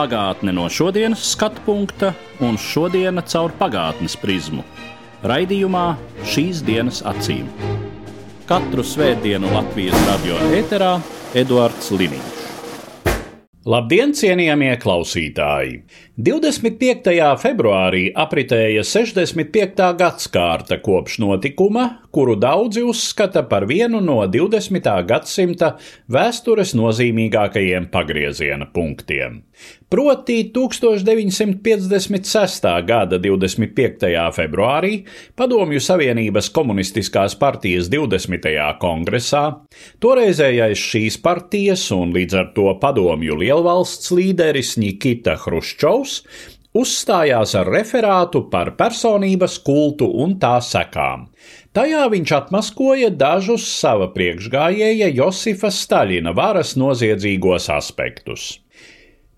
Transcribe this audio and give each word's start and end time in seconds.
Pagātne 0.00 0.54
no 0.56 0.62
šodienas 0.72 1.20
skatu 1.34 1.60
punkta 1.66 2.14
un 2.40 2.54
šodienas 2.56 3.34
caur 3.34 3.52
pagātnes 3.58 4.14
prizmu. 4.16 4.64
Raidījumā 5.28 5.84
šīs 6.24 6.62
dienas 6.64 7.02
acīm. 7.04 7.50
Katru 8.48 8.80
svētdienu 8.80 9.52
Latvijas 9.52 10.00
radio 10.08 10.40
eterā 10.56 10.94
Eduards 11.36 11.92
Liniņš. 11.92 12.40
Labdien, 13.68 14.14
cienījamie 14.16 14.72
klausītāji! 14.80 15.82
25. 16.16 17.12
februārī 17.42 18.06
apritēja 18.16 18.80
65. 18.88 19.84
gadsimta 20.00 20.80
kopš 20.80 21.18
notikuma, 21.20 21.84
kuru 22.10 22.34
daudzi 22.36 22.82
uzskata 22.82 23.42
par 23.48 23.66
vienu 23.70 24.00
no 24.00 24.26
20. 24.26 25.06
gadsimta 25.06 25.76
vēstures 26.10 26.74
nozīmīgākajiem 26.78 27.86
pagrieziena 27.92 28.66
punktiem. 28.74 29.42
Proti 29.90 30.52
1956. 30.54 32.84
gada 32.86 33.18
25. 33.18 34.30
februārī 34.34 35.04
Padomju 35.36 35.80
Savienības 35.82 36.50
komunistiskās 36.54 37.34
partijas 37.38 37.88
20. 37.92 38.76
kongresā 38.80 39.50
toreizējais 40.00 40.78
šīs 40.92 41.18
partijas 41.22 41.90
un 41.94 42.12
līdz 42.16 42.34
ar 42.38 42.46
to 42.56 42.78
padomju 42.80 43.36
lielvalsts 43.42 44.10
līderis 44.14 44.76
Nikita 44.80 45.34
Hruščovs 45.42 46.22
uzstājās 46.76 47.56
ar 47.58 47.70
referātu 47.70 48.44
par 48.50 48.74
personības 48.78 49.58
kultu 49.66 50.06
un 50.22 50.36
tā 50.42 50.56
sekām. 50.62 51.28
Tajā 51.70 52.06
viņš 52.10 52.30
atmaskoja 52.34 53.12
dažus 53.14 53.62
sava 53.70 54.08
priekšgājēja 54.10 55.06
Josifa 55.14 55.68
Staļina 55.70 56.32
varas 56.34 56.72
noziedzīgos 56.74 57.68
aspektus. 57.70 58.56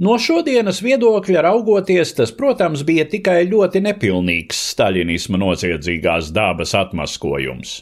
No 0.00 0.14
šodienas 0.16 0.78
viedokļa 0.80 1.42
raugoties, 1.44 2.14
tas, 2.16 2.30
protams, 2.32 2.80
bija 2.88 3.04
tikai 3.04 3.42
ļoti 3.50 3.82
nepilnīgs 3.84 4.60
staļinisma 4.72 5.36
noziedzīgās 5.42 6.30
dabas 6.32 6.72
atmaskojums. 6.78 7.74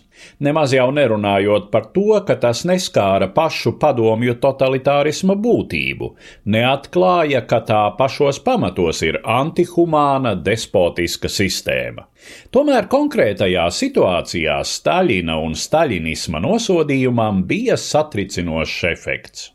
Nemaz 0.43 0.75
jau 0.75 0.89
nerunājot 0.93 1.69
par 1.71 1.87
to, 1.95 2.19
ka 2.27 2.35
tas 2.43 2.65
neskāra 2.67 3.29
pašu 3.37 3.77
padomju 3.81 4.35
totalitārisma 4.43 5.37
būtību, 5.39 6.11
neatklāja, 6.51 7.45
ka 7.47 7.63
tā 7.69 7.85
pašos 7.97 8.43
pamatos 8.43 9.05
ir 9.07 9.21
antihumāna 9.23 10.35
despotiska 10.35 11.31
sistēma. 11.31 12.09
Tomēr 12.51 12.91
konkrētajā 12.91 13.69
situācijā 13.79 14.59
Staļina 14.67 15.39
un 15.47 15.55
staļinisma 15.55 16.43
nosodījumam 16.43 17.47
bija 17.47 17.79
satricinošs 17.81 18.85
efekts. 18.91 19.49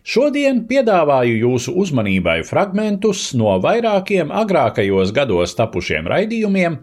Šodien 0.00 0.64
piedāvāju 0.68 1.36
jūsu 1.44 1.74
uzmanībai 1.82 2.40
fragmentus 2.48 3.30
no 3.36 3.58
vairākiem 3.62 4.32
agrākajos 4.32 5.12
gados 5.16 5.52
tapušiem 5.58 6.08
raidījumiem, 6.08 6.78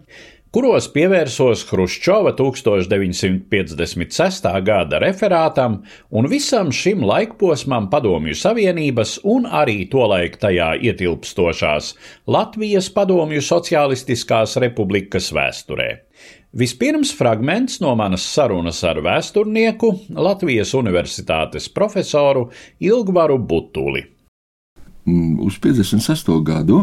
kuros 0.54 0.88
pievērsos 0.94 1.66
Hruščova 1.70 2.32
1956. 2.38 4.62
gada 4.70 5.00
referātam 5.04 5.72
un 6.10 6.28
visam 6.32 6.72
šim 6.74 7.04
laikposmam 7.06 7.90
Padomju 7.92 8.36
Savienības 8.38 9.20
un 9.28 9.46
arī 9.46 9.90
tolaik 9.92 10.38
tajā 10.42 10.76
ietilpstošās 10.88 11.96
Latvijas 12.30 12.90
Padomju 12.94 13.42
Socialistiskās 13.44 14.58
Republikas 14.64 15.34
vēsturē. 15.36 15.90
Vispirms 16.58 17.12
fragments 17.18 17.78
no 17.80 17.92
manas 17.94 18.24
sarunas 18.26 18.80
ar 18.82 18.98
vēsturnieku, 19.06 19.92
Latvijas 20.18 20.72
Universitātes 20.74 21.68
profesoru 21.70 22.48
Ilgvaru 22.82 23.36
Butuli. 23.38 24.02
Uz 25.06 25.60
56. 25.62 26.32
gadu 26.48 26.80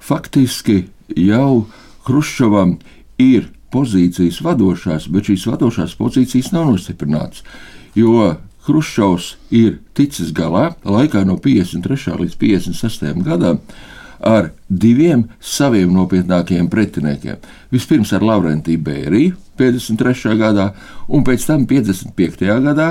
faktiski 0.00 0.86
jau 1.20 1.66
Hruščovam 2.08 2.78
ir 3.20 3.50
pozīcijas 3.76 4.40
vadošās, 4.40 5.10
bet 5.12 5.28
šīs 5.28 5.44
vadošās 5.52 5.98
pozīcijas 6.00 6.54
nav 6.56 6.70
nostiprinātas. 6.72 7.44
Jo 7.92 8.38
Hruščovs 8.64 9.34
ir 9.52 9.82
ticis 9.92 10.32
galā 10.32 10.70
laikā 10.80 11.26
no 11.28 11.36
53. 11.36 12.16
līdz 12.24 12.40
56. 12.40 13.20
gadam 13.28 13.60
ar 14.24 14.50
diviem 14.68 15.26
saviem 15.40 15.92
nopietnākajiem 15.92 16.68
pretiniekiem. 16.72 17.40
Vispirms 17.74 18.12
ar 18.16 18.24
Laurentiju 18.24 18.80
Bēriju 18.84 19.36
53. 19.60 20.34
gadā, 20.40 20.70
un 21.08 21.22
pēc 21.26 21.44
tam 21.46 21.66
55. 21.70 22.48
gadā 22.64 22.88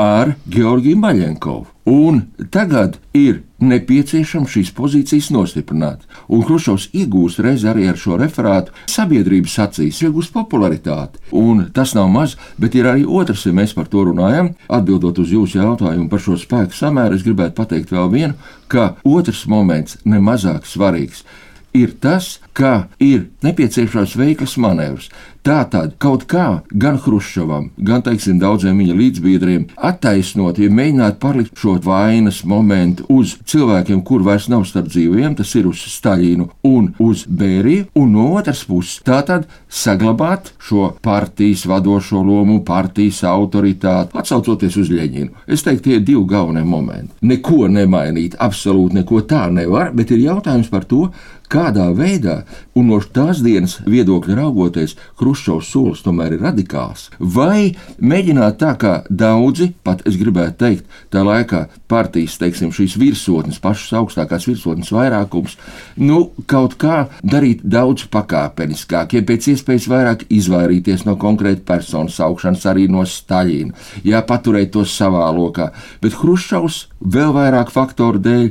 ar 0.00 0.34
Georgiju 0.46 0.98
Maļenkovu. 0.98 1.66
Un 1.84 2.20
tagad 2.54 3.00
ir 3.16 3.40
nepieciešams 3.58 4.52
šīs 4.54 4.70
pozīcijas 4.76 5.32
nostiprināt. 5.34 6.04
Un 6.30 6.44
Hrušovs 6.46 6.88
iegūst 6.94 7.42
reiz 7.42 7.64
arī 7.66 7.88
ar 7.90 7.98
šo 7.98 8.18
referātu 8.20 8.74
sabiedrības 8.90 9.58
acīs, 9.66 9.98
iegūst 10.06 10.34
popularitāti. 10.34 11.18
Un 11.34 11.66
tas 11.74 11.96
nav 11.98 12.10
maz, 12.14 12.36
bet 12.58 12.78
ir 12.78 12.86
arī 12.90 13.02
otrs, 13.02 13.46
ja 13.46 13.54
mēs 13.56 13.74
par 13.74 13.90
to 13.90 14.06
runājam. 14.10 14.54
Atbildot 14.70 15.18
uz 15.24 15.34
jūsu 15.34 15.58
jautājumu 15.58 16.08
par 16.10 16.22
šo 16.22 16.38
spēku 16.38 16.78
samēru, 16.78 17.18
es 17.18 17.26
gribētu 17.26 17.58
pateikt 17.58 17.94
vēl 17.94 18.12
vienu, 18.14 18.34
ka 18.70 18.92
otrs 19.02 19.46
moments 19.50 19.98
nemazāk 20.06 20.70
svarīgs 20.70 21.26
ir 21.72 21.94
tas, 22.00 22.38
ka 22.52 22.88
ir 23.00 23.28
nepieciešams 23.44 24.16
veikls 24.20 24.58
manevrs. 24.60 25.08
Tātad 25.42 25.96
kaut 25.98 26.22
kā 26.30 26.62
gan 26.70 27.00
Hruščovam, 27.02 27.64
gan 27.82 28.04
teiksim, 28.06 28.36
daudziem 28.38 28.78
viņa 28.78 28.94
līdzbiedriem 28.94 29.64
attaisnot, 29.88 30.60
ja 30.62 30.70
mēģināt 30.70 31.18
palikt 31.18 31.58
šo 31.58 31.74
vainas 31.82 32.44
momentu 32.46 33.08
uz 33.10 33.32
cilvēkiem, 33.50 34.04
kur 34.06 34.22
vairs 34.22 34.46
nav 34.52 34.62
starp 34.70 34.92
dzīviem, 34.92 35.34
tas 35.40 35.50
ir 35.58 35.66
uz 35.66 35.82
Staļinu 35.96 36.46
un 36.70 36.92
uz 37.02 37.24
Bēriju, 37.26 37.88
un 37.98 38.14
no 38.14 38.28
otras 38.36 38.62
puses 38.70 39.02
tātad 39.02 39.50
saglabāt 39.66 40.52
šo 40.62 40.92
partijas 41.02 41.66
vadošo 41.66 42.22
lomu, 42.22 42.60
partijas 42.62 43.24
autoritāti, 43.26 44.14
atsaucoties 44.14 44.78
uz 44.78 44.94
Ļeņinu. 44.94 45.42
Es 45.50 45.66
teiktu, 45.66 45.88
tie 45.88 45.98
ir 45.98 46.06
divi 46.06 46.22
galvenie 46.30 46.62
momenti. 46.62 47.16
Neko 47.26 47.66
nemainīt, 47.66 48.38
absolūti 48.38 49.02
neko 49.02 49.26
tā 49.26 49.48
nevar, 49.50 49.90
bet 49.90 50.14
ir 50.14 50.22
jautājums 50.22 50.70
par 50.70 50.86
to, 50.86 51.08
kādā 51.52 51.90
veidā, 51.96 52.42
un 52.78 52.88
no 52.88 52.98
tās 53.02 53.42
dienas 53.44 53.76
viedokļa 53.84 54.38
raugoties, 54.38 54.96
Hruščovs 55.32 55.70
solis 55.72 56.02
tomēr 56.04 56.34
ir 56.36 56.42
radikāls. 56.44 57.06
Vai 57.16 57.72
mēģināt 58.04 58.58
tā, 58.60 58.74
kā 58.76 58.92
daudzi, 59.08 59.70
pat 59.84 60.02
es 60.08 60.18
gribētu 60.20 60.58
teikt, 60.60 60.98
tā 61.08 61.22
laikā 61.24 61.62
partijas, 61.88 62.36
teiksim, 62.40 62.72
šīs 62.74 62.98
virsotnes, 63.00 63.60
pašas 63.62 63.94
augstākās 64.02 64.44
virsotnes 64.50 64.92
vairākums, 64.92 65.56
nu, 65.96 66.26
kaut 66.50 66.76
kā 66.80 67.06
darīt 67.24 67.64
daudz 67.64 68.04
pakāpeniskāk, 68.12 69.16
ja 69.16 69.24
pēc 69.24 69.48
iespējas 69.54 69.88
vairāk 69.92 70.26
izvairīties 70.28 71.06
no 71.08 71.16
konkrēta 71.20 71.64
personas 71.72 72.20
saukšanas, 72.20 72.68
arī 72.68 72.90
no 72.92 73.06
Staļina, 73.08 73.72
jā, 74.04 74.20
paturēt 74.28 74.74
to 74.76 74.84
savā 74.84 75.30
lokā. 75.32 75.70
Bet 76.04 76.20
Hruščovs 76.20 76.84
vēl 77.00 77.32
vairāk 77.38 77.72
faktoru 77.72 78.20
dēļ 78.20 78.46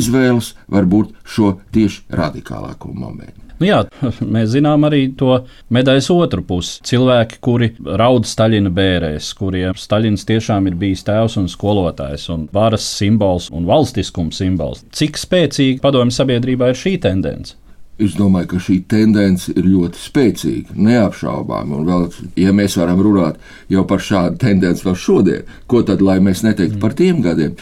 izvēlas 0.00 0.54
varbūt 0.66 1.14
šo 1.22 1.56
tieši 1.70 2.08
radikālāko 2.10 2.90
momentu. 2.90 3.43
Nu 3.60 3.68
jā, 3.68 3.80
mēs 4.34 4.52
zinām 4.56 4.86
arī 4.88 5.06
to 5.18 5.38
medaļas 5.74 6.10
otru 6.14 6.44
pusi. 6.46 6.80
Cilvēki, 6.90 7.40
kuri 7.44 7.70
raud 8.00 8.26
Staļina 8.28 8.72
bērēs, 8.74 9.32
kuriem 9.38 9.78
Staļins 9.78 10.26
tiešām 10.28 10.70
ir 10.70 10.78
bijis 10.80 11.04
tēvs 11.06 11.38
un 11.40 11.50
skolotājs, 11.52 12.28
un 12.34 12.48
varas 12.54 12.86
simbols 12.98 13.50
un 13.54 13.68
valstiskuma 13.70 14.34
simbols. 14.34 14.84
Cik 14.94 15.20
spēcīga 15.20 15.84
padomju 15.84 16.16
sabiedrībā 16.18 16.72
ir 16.72 16.80
šī 16.80 16.96
tendence? 17.04 17.58
Es 17.94 18.16
domāju, 18.18 18.48
ka 18.50 18.58
šī 18.58 18.80
tendence 18.90 19.52
ir 19.54 19.68
ļoti 19.70 20.00
spēcīga, 20.02 20.74
neapšaubāma. 20.74 21.76
Un 21.78 21.84
vēl, 21.86 22.08
ja 22.42 22.50
mēs 22.50 22.74
varam 22.80 22.98
runāt 23.06 23.38
par 23.86 24.02
šādu 24.02 24.40
tendenci 24.42 24.82
vēl 24.82 24.96
šodien, 24.98 25.52
ko 25.70 25.84
tad, 25.86 26.02
lai 26.02 26.16
mēs 26.18 26.42
neteiktu 26.42 26.80
par 26.82 26.96
tiem 26.98 27.22
gadiem, 27.22 27.54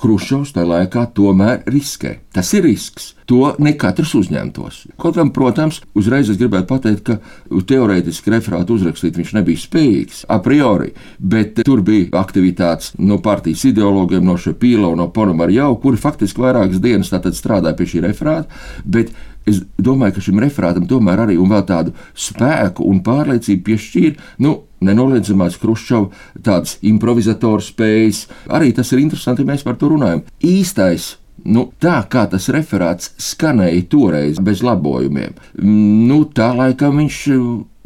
Hruščovs 0.00 0.54
tajā 0.56 0.68
laikā 0.68 1.04
tomēr 1.16 1.64
riskē. 1.68 2.16
Tas 2.32 2.52
ir 2.56 2.64
risks. 2.64 3.10
To 3.28 3.52
ne 3.62 3.74
katrs 3.78 4.14
uzņemtos. 4.16 4.78
Kaut 5.00 5.18
gan, 5.18 5.28
protams, 5.34 5.82
uzreiz 5.98 6.30
es 6.32 6.38
gribētu 6.40 6.66
pateikt, 6.70 7.02
ka 7.06 7.60
teorētiski 7.68 8.32
referātu 8.32 8.78
uzrakstīt 8.78 9.18
viņš 9.20 9.34
nebija 9.36 9.60
spējīgs 9.60 10.24
a 10.32 10.40
priori, 10.42 10.94
bet 11.18 11.60
tur 11.66 11.84
bija 11.86 12.08
aktivitātes 12.22 12.94
no 12.98 13.20
partijas 13.22 13.66
ideologiem, 13.68 14.24
no 14.26 14.38
Šepīla 14.40 14.90
un 14.90 15.02
no 15.02 15.10
Ponomarjau, 15.14 15.76
kuri 15.82 16.00
faktiski 16.00 16.42
vairākas 16.42 16.82
dienas 16.82 17.12
strādāja 17.12 17.76
pie 17.78 17.90
šī 17.92 18.02
referāta, 18.08 18.48
bet 18.84 19.12
Es 19.48 19.62
domāju, 19.80 20.16
ka 20.16 20.24
šim 20.24 20.42
referātam 20.42 20.88
tomēr 20.88 21.24
arī 21.24 21.38
vēl 21.40 21.62
tādu 21.68 21.94
spēku 22.14 22.84
un 22.90 23.00
pārliecību 23.06 23.64
piešķīra. 23.70 24.28
Nu, 24.44 24.58
Nenoliedzamās 24.80 25.58
Kruščovas 25.60 26.28
tādas 26.44 26.78
improvizatoru 26.88 27.64
spējas. 27.64 28.26
Arī 28.48 28.70
tas 28.76 28.92
ir 28.92 29.02
interesanti, 29.02 29.44
ja 29.44 29.52
mēs 29.52 29.64
par 29.66 29.76
to 29.80 29.90
runājam. 29.92 30.22
Īstais 30.40 31.16
Nu, 31.40 31.70
tā 31.80 31.96
kā 32.12 32.26
tas 32.28 32.50
referāts 32.52 33.14
skanēja 33.16 33.86
toreiz 33.88 34.40
bez 34.44 34.60
labojumiem, 34.60 35.32
nu, 35.64 36.18
tā 36.36 36.50
laikam 36.52 37.00
viņš 37.00 37.20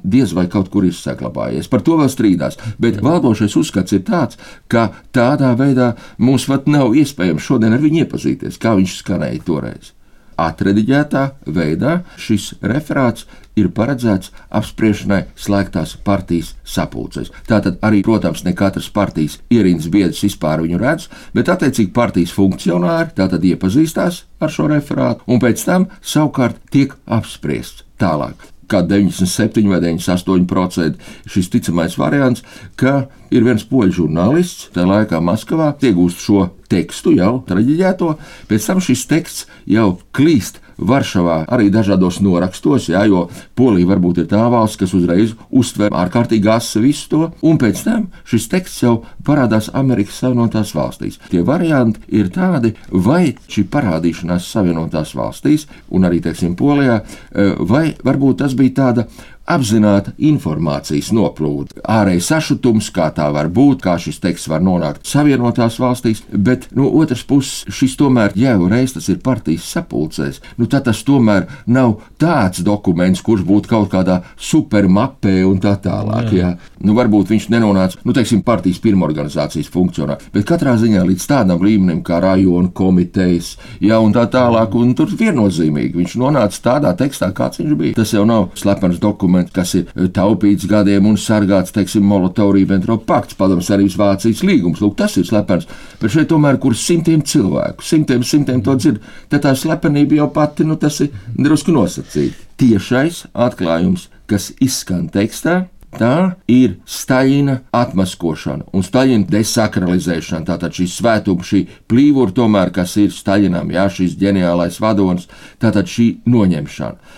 diez 0.04 0.34
vai 0.36 0.48
kaut 0.52 0.68
kur 0.72 0.84
ir 0.84 0.94
saglabājies. 0.96 1.70
Par 1.70 1.84
to 1.86 1.96
vēl 2.00 2.10
strīdās. 2.12 2.58
Bet 2.82 2.98
valdošais 3.04 3.54
uzskats 3.56 3.94
ir 3.96 4.02
tāds, 4.04 4.40
ka 4.68 4.90
tādā 5.14 5.54
veidā 5.58 5.94
mums 6.18 6.48
pat 6.50 6.66
nav 6.68 6.96
iespējams 6.98 7.46
šodien 7.46 7.76
ar 7.76 7.84
viņu 7.84 8.04
iepazīties, 8.04 8.60
kā 8.60 8.74
viņš 8.78 8.98
skanēja 9.04 9.44
toreiz 9.46 9.94
atrediģētā 10.40 11.25
veidā 11.46 11.98
šis 12.20 12.52
referāts 12.62 13.26
ir 13.58 13.70
paredzēts 13.75 14.32
apspriešanai 14.50 15.20
slēgtās 15.38 15.96
partijas 16.06 16.54
sapulcēs. 16.66 17.31
Tātad 17.48 17.78
arī, 17.86 18.02
protams, 18.06 18.44
ne 18.46 18.54
katras 18.58 18.90
partijas 18.94 19.38
ierīnas 19.52 19.90
biedrs 19.92 20.25
vispār 20.26 20.64
viņu 20.64 20.81
redz, 20.82 21.10
bet 21.34 21.52
attiecīgi 21.52 21.94
partijas 21.94 22.34
funkcionāri 22.34 23.14
tātad 23.19 23.44
iepazīstās 23.44 24.25
ar 24.40 24.56
šo 24.56 24.70
referātu 24.72 25.26
un 25.31 25.42
pēc 25.42 25.69
tam 25.69 25.86
savukārt 26.02 26.58
tiek 26.75 26.98
apspriests 27.06 27.87
tālāk 28.00 28.53
kā 28.75 28.82
97 28.91 29.71
vai 29.71 29.81
98% 29.85 31.31
šis 31.31 31.53
ticamais 31.53 31.97
variants, 32.00 32.44
ka 32.81 33.06
ir 33.35 33.47
viens 33.47 33.65
poļu 33.71 34.00
žurnālists, 34.03 34.69
tajā 34.75 34.91
laikā 34.91 35.23
Maskavā, 35.23 35.73
iegūst 35.85 36.26
šo 36.26 36.49
tekstu 36.71 37.15
jau 37.19 37.38
traģiģēto, 37.49 38.11
pēc 38.50 38.69
tam 38.71 38.82
šis 38.82 39.06
teksts 39.11 39.49
jau 39.71 39.94
klīst 40.17 40.63
Varšavā 40.79 41.44
arī 41.55 41.71
dažādos 41.73 42.21
norakstos, 42.25 42.88
jā, 42.93 43.05
jo 43.09 43.26
Polija 43.55 43.91
varbūt 43.93 44.23
ir 44.23 44.29
tā 44.31 44.43
valsts, 44.50 44.79
kas 44.81 44.94
uzreiz 44.97 45.35
uztver 45.50 45.94
ārkārtīgi 45.94 46.50
asi 46.50 46.82
visu 46.82 47.11
to, 47.12 47.23
un 47.47 47.61
pēc 47.61 47.85
tam 47.87 48.09
šis 48.31 48.49
teksts 48.53 48.82
jau 48.85 48.94
parādās 49.26 49.71
Amerikas 49.75 50.19
Savienotās 50.23 50.75
valstīs. 50.76 51.21
Tie 51.31 51.44
varianti 51.47 52.03
ir 52.15 52.31
tādi, 52.35 52.75
vai 52.91 53.35
šī 53.49 53.67
parādīšanās 53.71 54.50
Savienotās 54.55 55.15
valstīs, 55.19 55.69
un 55.94 56.09
arī, 56.09 56.21
teiksim, 56.25 56.56
Polijā, 56.59 57.00
eh, 57.00 57.55
vai 57.61 57.94
varbūt 58.05 58.43
tas 58.43 58.55
bija 58.59 58.75
tāda 58.81 59.06
apzināta 59.44 60.14
informācijas 60.17 61.11
noplūde, 61.14 61.82
ārējais 61.85 62.29
sašutums, 62.31 62.88
kā 62.94 63.11
tā 63.14 63.26
var 63.35 63.50
būt, 63.52 63.82
kā 63.85 63.96
šis 64.00 64.20
teksts 64.23 64.49
var 64.49 64.64
nonākt 64.64 65.05
Savienotās 65.05 65.76
valstīs, 65.82 66.23
bet 66.32 66.70
no 66.76 66.88
otras 66.96 67.25
puses 67.29 67.64
šis 67.69 67.96
tomēr 68.00 68.32
jau 68.38 68.69
reiz 68.70 68.94
tas 68.96 69.08
ir 69.12 69.20
partijas 69.25 69.67
sapulcēs, 69.69 70.41
nu 70.56 70.69
tad 70.70 70.87
tas 70.88 71.02
tomēr 71.05 71.44
nav 71.67 71.99
tāds 72.20 72.64
dokuments, 72.64 73.23
kurš 73.25 73.44
būtu 73.44 73.70
kaut 73.70 73.91
kādā 73.93 74.23
supermapē 74.41 75.37
un 75.44 75.61
tā 75.61 75.75
tālāk. 75.81 76.32
Jā. 76.32 76.55
Jā. 76.55 76.73
Nu, 76.85 76.97
varbūt 76.97 77.32
viņš 77.32 77.50
nenonāca, 77.52 78.00
nu, 78.05 78.14
teiksim, 78.17 78.43
partijas 78.44 78.81
pirmorganizācijas 78.85 79.69
funkcionā, 79.73 80.19
bet 80.32 80.49
katrā 80.49 80.75
ziņā 80.81 81.05
līdz 81.05 81.29
tādam 81.31 81.62
līmenim 81.64 82.00
kā 82.05 82.19
rajona 82.25 82.73
komitejas, 82.76 83.55
jā, 83.85 84.00
un 84.00 84.17
tā 84.17 84.25
tālāk, 84.32 84.75
un 84.81 84.97
tur 84.97 85.12
viennozīmīgi 85.12 86.00
viņš 86.00 86.17
nonāca 86.20 86.64
tādā 86.64 86.94
tekstā, 86.99 87.31
kāds 87.37 87.61
viņš 87.61 87.79
bija. 87.81 87.97
Tas 88.00 88.12
jau 88.17 88.25
nav 88.29 88.50
slepens 88.58 89.00
dokuments 89.02 89.33
dokuments, 89.34 89.52
kas 89.54 89.75
ir 89.75 89.88
eh, 89.94 90.08
taupīts 90.08 90.66
gadiem 90.69 91.06
un 91.06 91.16
sargāts, 91.16 91.72
teiksim, 91.75 92.04
Molotovu-Ribbentrop 92.08 93.04
pakts, 93.06 93.34
padomus 93.34 93.70
arī 93.70 93.88
Vācijas 93.88 94.42
līgums. 94.44 94.81
Lūk, 94.81 94.96
tas 94.96 95.16
ir 95.16 95.26
slepens. 95.26 95.66
Bet 96.00 96.12
šeit 96.14 96.31
tomēr, 96.31 96.58
kur 96.58 96.75
simtiem 96.75 97.22
cilvēku, 97.22 97.84
simtiem, 97.84 98.22
simtiem 98.22 98.62
to 98.62 98.75
dzird, 98.76 99.02
tad 99.28 99.44
tā 99.44 99.54
slepenība 99.54 100.20
jau 100.20 100.31
pati, 100.32 100.64
nu, 100.64 100.76
tas 100.76 101.00
ir 101.00 101.12
drusku 101.36 101.75
nosacīta. 101.75 102.50
Tiešais 102.58 103.26
atklājums, 103.34 104.08
kas 104.31 104.52
izskan 104.62 105.08
tekstā, 105.12 105.66
Tā 105.94 106.34
ir 106.50 106.72
Staļina 106.90 107.60
atmaskošana 107.70 108.64
un 108.75 108.82
Staļina 108.82 109.28
desakralizēšana. 109.30 110.42
Tātad 110.48 110.75
šī 110.75 110.88
svētuma, 110.90 111.46
šī 111.46 111.60
plīvura, 111.87 112.34
tomēr, 112.34 112.72
kas 112.75 112.96
ir 112.98 113.12
Staļinam, 113.14 113.70
jā, 113.70 113.84
šis 113.87 114.16
ģeniālais 114.19 114.80
vadonis, 114.82 115.28
tātad 115.62 115.87
šī 115.87 116.08
noņemšana. 116.26 117.14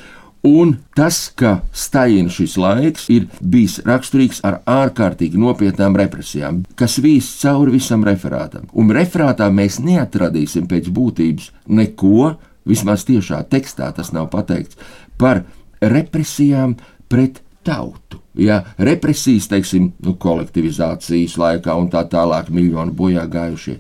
Un 0.47 0.77
tas, 0.95 1.17
ka 1.35 1.61
Staļina 1.75 2.31
šis 2.31 2.57
laiks 2.61 3.09
ir 3.11 3.27
bijis 3.41 3.81
raksturīgs 3.87 4.43
ar 4.47 4.61
ārkārtīgi 4.69 5.41
nopietnām 5.41 5.97
represijām, 5.99 6.61
kas 6.79 6.99
vīs 7.03 7.31
cauri 7.41 7.75
visam 7.79 8.05
referātam. 8.07 8.69
Un 8.73 8.93
referātā 8.95 9.49
mēs 9.51 9.81
neatradīsim 9.83 10.69
pēc 10.71 10.93
būtības 10.95 11.51
neko, 11.67 12.37
vismaz 12.67 13.07
tiešā 13.09 13.43
tekstā 13.51 13.91
tas 13.97 14.13
nav 14.15 14.29
pateikts, 14.31 14.79
par 15.19 15.43
represijām 15.81 16.77
pret 17.09 17.43
tautu. 17.67 18.21
Ja 18.39 18.61
represijas, 18.79 19.49
teiksim, 19.49 19.91
nu, 20.05 20.15
kolektivizācijas 20.21 21.39
laikā 21.41 21.75
un 21.81 21.89
tā 21.91 22.05
tālāk, 22.13 22.53
miljoni 22.53 22.93
bojā 22.95 23.25
gājušie, 23.33 23.79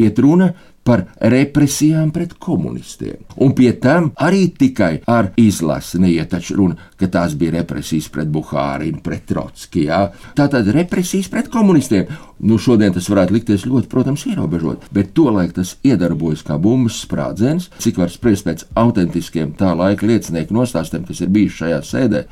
iet 0.00 0.18
runa 0.24 0.54
par 0.86 1.04
represijām 1.20 2.10
pret 2.14 2.32
komunistiem. 2.40 3.20
Un 3.44 3.52
pie 3.56 3.74
tam 3.80 4.10
arī 4.24 4.46
tikai 4.56 5.02
ar 5.06 5.32
izlasi 5.36 6.00
neiet 6.00 6.32
runa, 6.56 6.78
ka 6.96 7.08
tās 7.12 7.34
bija 7.38 7.58
represijas 7.58 8.08
pret 8.12 8.30
Buhārinu, 8.32 9.02
pret 9.04 9.26
Trotski. 9.28 9.84
Jā. 9.88 10.06
Tātad 10.38 10.70
represijas 10.74 11.28
pret 11.32 11.50
komunistiem. 11.52 12.08
Nu, 12.38 12.56
šodien 12.62 12.94
tas 12.94 13.08
varētu 13.10 13.34
likties 13.34 13.66
ļoti, 13.66 13.90
protams, 13.90 14.24
ierobežot, 14.30 14.88
bet 14.94 15.12
tolaik 15.16 15.56
tas 15.56 15.74
iedarbojas 15.86 16.44
kā 16.46 16.58
bumbas 16.62 17.00
sprādziens, 17.02 17.68
cik 17.82 17.98
var 17.98 18.12
spriest 18.14 18.46
pēc 18.46 18.64
autentiskiem 18.78 19.56
tā 19.58 19.74
laika 19.76 20.06
liecinieku 20.06 20.54
nostāstiem, 20.54 21.04
kas 21.08 21.24
ir 21.24 21.34
bijuši 21.34 21.64
šajā 21.64 21.80
sēdē. 21.90 22.24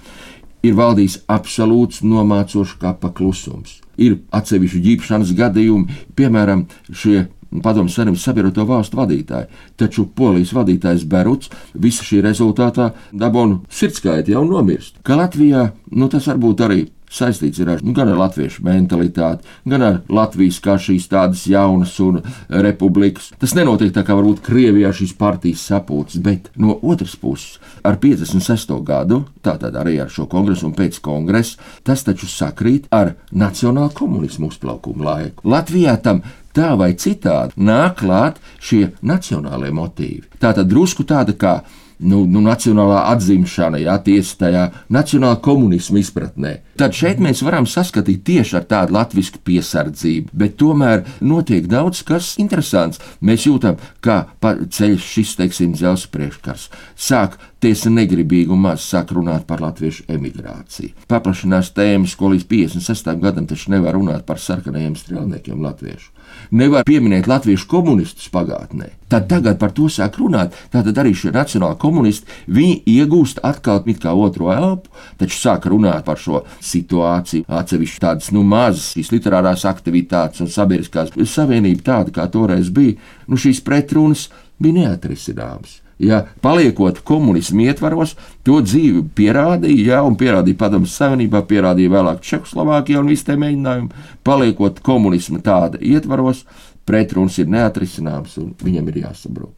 Ir 0.67 0.75
valdījis 0.79 1.21
absolūts 1.31 2.01
nomācošs 2.07 2.79
kapa 2.81 3.13
klusums. 3.15 3.81
Ir 4.03 4.19
atsevišķi 4.35 4.83
ģīpšanas 4.87 5.33
gadījumi, 5.37 6.01
piemēram, 6.19 6.67
šie 6.91 7.27
Padomu 7.63 7.91
Savienības 7.93 8.25
sabiedroto 8.27 8.67
valstu 8.69 8.99
vadītāji. 8.99 9.49
Taču 9.79 10.07
polijas 10.19 10.53
vadītājs 10.57 11.07
Beruts 11.09 11.53
visa 11.75 12.05
šī 12.07 12.21
rezultātā 12.27 12.91
dabūna 13.13 13.63
sirdskaiti 13.71 14.35
jau 14.35 14.45
nomirst. 14.49 15.01
Ka 15.07 15.19
Latvijā 15.21 15.71
nu, 15.93 16.11
tas 16.13 16.27
varbūt 16.31 16.65
arī 16.67 16.85
saistīts 17.13 17.61
ar, 17.65 17.83
nu, 17.85 17.95
gan 17.97 18.11
ar 18.13 18.19
latviešu 18.21 18.65
mentalitāti, 18.67 19.47
gan 19.69 19.85
ar 19.85 19.99
Latvijas 20.13 20.59
kā 20.63 20.77
šīs 20.81 21.09
tādas 21.11 21.45
jaunas 21.51 21.95
un 22.03 22.21
republikas. 22.49 23.31
Tas 23.41 23.55
nenotiek 23.59 23.93
tā 23.95 24.05
kā 24.07 24.17
varbūt 24.17 24.43
Krievijā 24.47 24.93
šīs 24.97 25.17
partijas 25.19 25.65
sapulces, 25.69 26.21
bet 26.23 26.51
no 26.57 26.79
otras 26.83 27.17
puses 27.21 27.61
ar 27.87 27.99
56. 28.03 28.75
gadu, 28.87 29.23
tātad 29.45 29.77
arī 29.79 29.99
ar 30.03 30.11
šo 30.13 30.27
kongresu 30.31 30.69
un 30.71 30.75
pēc 30.77 30.99
kongresa, 31.05 31.61
tas 31.87 32.05
taču 32.07 32.29
sakrīt 32.31 32.91
ar 32.95 33.15
nacionālu 33.31 33.95
komunismu 33.97 34.51
uzplaukumu 34.51 35.07
laiku. 35.07 35.47
Latvijā 35.49 35.97
tam 36.03 36.23
tā 36.57 36.73
vai 36.79 36.95
citādi 36.99 37.59
nāk 37.61 38.01
klāt 38.01 38.41
šie 38.61 38.89
nacionālie 39.05 39.73
motīvi. 39.75 40.25
Tā 40.41 40.55
tad 40.57 40.71
drusku 40.71 41.05
tāda 41.05 41.37
kā 41.37 41.61
nu, 41.99 42.25
nu, 42.29 42.43
nacionālā 42.45 43.07
atzimšana, 43.13 43.81
jā, 43.81 43.97
tiesa 44.05 44.37
tajā 44.45 44.65
nacionālā 44.93 45.39
komunisma 45.45 46.01
izpratnē. 46.01 46.53
Tad 46.77 46.97
šeit 46.97 47.21
mēs 47.25 47.41
varam 47.47 47.65
saskatīt 47.69 48.25
tieši 48.27 48.59
ar 48.59 48.67
tādu 48.69 48.97
latviešu 48.97 49.41
piesardzību, 49.47 50.33
bet 50.37 50.59
tomēr 50.61 51.07
notiek 51.25 51.69
daudz 51.71 52.03
kas 52.07 52.35
interesants. 52.43 53.01
Mēs 53.25 53.47
jūtam, 53.49 53.81
kā 54.05 54.27
ceļš 54.43 55.07
šis, 55.15 55.37
teiksim, 55.41 55.73
dzelzs 55.77 56.09
priekškars. 56.13 56.69
Sāk 56.97 57.39
tiesa 57.65 57.91
negribīgi 57.93 58.53
un 58.53 58.61
maz 58.67 58.85
sāk 58.85 59.15
runāt 59.17 59.47
par 59.49 59.65
latviešu 59.65 60.05
emigrāciju. 60.13 60.93
Paplašinās 61.09 61.73
tēmas, 61.77 62.17
ko 62.19 62.35
līdz 62.35 62.45
56. 62.51 63.17
gadam 63.23 63.49
taču 63.49 63.73
nevar 63.73 63.97
runāt 63.97 64.29
par 64.29 64.43
sarkanajiem 64.43 64.99
strēlniekiem 65.01 65.65
latviešu 65.65 66.16
nevar 66.51 66.87
pieminēt 66.87 67.29
latviešu 67.31 67.69
komunistus 67.71 68.29
pagātnē. 68.33 68.91
Tad 69.09 69.29
tagad 69.31 69.59
par 69.61 69.71
to 69.75 69.87
sāk 69.93 70.19
runāt. 70.19 70.55
Tātad 70.73 70.99
arī 70.99 71.13
šie 71.15 71.31
nacionāli 71.35 71.79
komunisti, 71.79 72.27
viņi 72.51 72.81
iegūst 72.97 73.41
atkal 73.47 73.85
it 73.87 74.03
kā 74.03 74.15
otro 74.19 74.51
elpu, 74.55 74.91
taču 75.21 75.39
sāk 75.39 75.69
runāt 75.71 76.05
par 76.07 76.19
šo 76.19 76.43
situāciju. 76.61 77.47
Atsevišķi 77.47 78.03
tādas 78.03 78.33
nu, 78.35 78.43
mazas 78.43 79.13
literārās 79.15 79.65
aktivitātes 79.69 80.43
un 80.43 80.51
sabiedriskās 80.51 81.15
savienība 81.31 81.87
tāda, 81.93 82.15
kā 82.19 82.27
toreiz 82.33 82.71
bija, 82.75 82.99
nu 83.31 83.39
šīs 83.39 83.63
pretrunas 83.63 84.29
bija 84.59 84.83
neatrisināmas. 84.83 85.86
Ja, 85.99 86.27
paliekot 86.45 86.99
komunismu 87.09 87.65
ietvaros, 87.71 88.17
to 88.45 88.59
dzīve 88.61 89.07
pierādīja, 89.17 89.95
ja, 89.95 90.01
un 90.05 90.19
pierādīja 90.21 90.59
Padomus 90.61 90.97
Savienībā, 91.01 91.41
pierādīja 91.49 91.95
vēlāk 91.95 92.21
Čehoslovākijā 92.27 93.01
un 93.01 93.09
visi 93.09 93.25
tie 93.25 93.39
mēģinājumi. 93.41 94.05
Paliekot 94.27 94.83
komunismu 94.85 95.41
tāda 95.45 95.81
ietvaros, 95.81 96.45
pretruns 96.85 97.41
ir 97.41 97.49
neatrisināms 97.49 98.37
un 98.43 98.53
viņam 98.61 98.93
ir 98.93 99.07
jāsabrūk. 99.07 99.55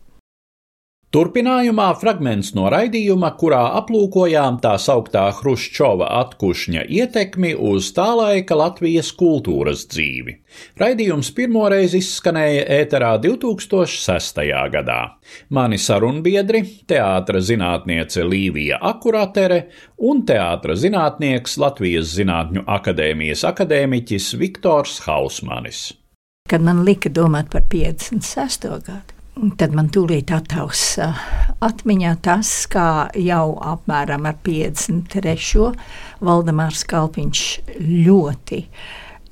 Turpinājumā 1.09 1.87
fragments 1.97 2.51
no 2.53 2.67
raidījuma, 2.69 3.31
kurā 3.41 3.63
aplūkojām 3.79 4.59
tā 4.61 4.75
sauktā 4.77 5.23
Hruščova 5.39 6.05
atkušņa 6.19 6.83
ietekmi 6.85 7.55
uz 7.71 7.89
tā 7.97 8.11
laika 8.13 8.59
Latvijas 8.61 9.09
kultūras 9.17 9.87
dzīvi. 9.89 10.37
Raidījums 10.77 11.33
pirmoreiz 11.33 11.97
izskanēja 11.97 12.69
ēterā 12.77 13.15
2006. 13.25 14.45
gadā. 14.77 15.01
Mani 15.49 15.81
sarunbiedri- 15.81 16.61
teātra 16.93 17.41
zinātniece 17.41 18.29
Līvija 18.29 18.77
Akuratere 18.93 19.63
un 19.97 20.27
teātra 20.29 20.77
zinātnieks 20.77 21.57
Latvijas 21.57 22.13
Zinātņu 22.21 22.69
akadēmijas 22.69 23.49
akadēmiķis 23.49 24.35
Viktors 24.37 25.01
Hausmanis. 25.09 25.95
Kad 26.49 26.61
man 26.61 26.85
lika 26.85 27.09
domāt 27.09 27.49
par 27.49 27.63
56. 27.63 28.69
gadu, 28.85 29.18
Tad 29.39 29.71
man 29.71 29.87
tūlīt 29.95 30.33
attaus 30.35 30.97
atmiņā 31.63 32.15
tas, 32.27 32.49
kā 32.71 33.07
jau 33.15 33.53
apmēram 33.63 34.25
ar 34.27 34.39
53. 34.43 35.69
Valdemārs 36.27 36.83
Kalpiņš 36.91 37.43
ļoti 37.79 38.59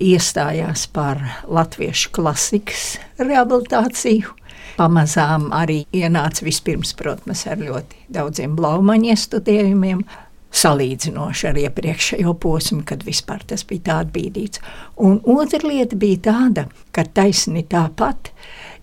iestājās 0.06 0.84
par 0.94 1.24
latviešu 1.50 2.12
klasikas 2.14 2.84
rehabilitāciju. 3.18 4.36
Pamazām 4.76 5.48
arī 5.56 5.80
ienāca 5.96 6.46
vispirms, 6.46 6.92
protams, 6.94 7.42
ar 7.50 7.58
ļoti 7.64 8.06
daudziem 8.12 8.54
blaumaņu 8.54 9.10
iestudējumiem, 9.10 10.04
salīdzinoši 10.56 11.48
ar 11.50 11.58
iepriekšējo 11.64 12.36
posmu, 12.40 12.84
kad 12.86 13.02
vispār 13.08 13.42
tas 13.50 13.66
bija 13.66 13.88
tā 13.88 13.98
atbīdīts. 14.04 14.62
Un 15.02 15.18
otra 15.34 15.66
lieta 15.66 15.98
bija 15.98 16.22
tāda, 16.30 16.68
ka 16.94 17.08
taisni 17.16 17.66
tāpat 17.66 18.30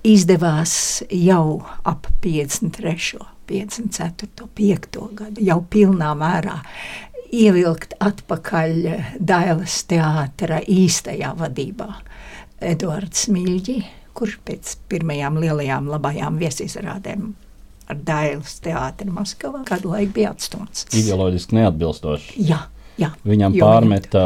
izdevās 0.03 0.75
jau 1.09 1.63
ap 1.87 2.07
53. 2.23 3.21
54. 3.47 4.47
5. 4.55 5.01
gadu, 5.17 5.43
jau 5.43 5.59
pilnā 5.69 6.13
mērā 6.15 6.59
ievilkt 7.33 7.95
atpakaļ 8.03 8.75
Dailas 9.19 9.81
teātra 9.89 10.61
īstajā 10.69 11.33
vadībā. 11.39 11.89
Edvards 12.63 13.27
Mīļģi, 13.33 13.77
kurš 14.15 14.37
pēc 14.47 14.75
pirmajām 14.91 15.39
lielajām 15.41 15.89
labajām 15.91 16.37
viesizrādēm 16.39 17.33
ar 17.91 17.99
Dailas 18.07 18.59
teātri 18.63 19.11
Maskavā 19.11 19.63
kādu 19.67 19.91
laiku 19.91 20.15
bija 20.19 20.31
atstumts. 20.33 20.85
Ideoloģiski 20.95 21.57
neatbilstoši. 21.59 22.37
Jā, 22.47 22.61
jā. 23.01 23.11
Viņam 23.27 23.57
pārmeta 23.59 24.23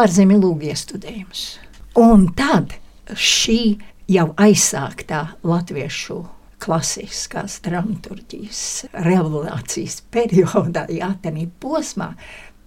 ārzemju 0.00 0.40
lūgu 0.42 0.72
iestudējumus. 0.72 1.44
Un 2.02 2.26
tad 2.36 2.74
šī 3.14 3.60
jau 4.10 4.30
aizsāktā 4.38 5.22
latviešu 5.46 6.22
klasiskās 6.62 7.60
dramaturgijas 7.64 8.86
revolūcijas 9.04 10.00
periodā, 10.14 10.86
jā, 10.92 11.12
tādā 11.22 11.46
posmā, 11.60 12.12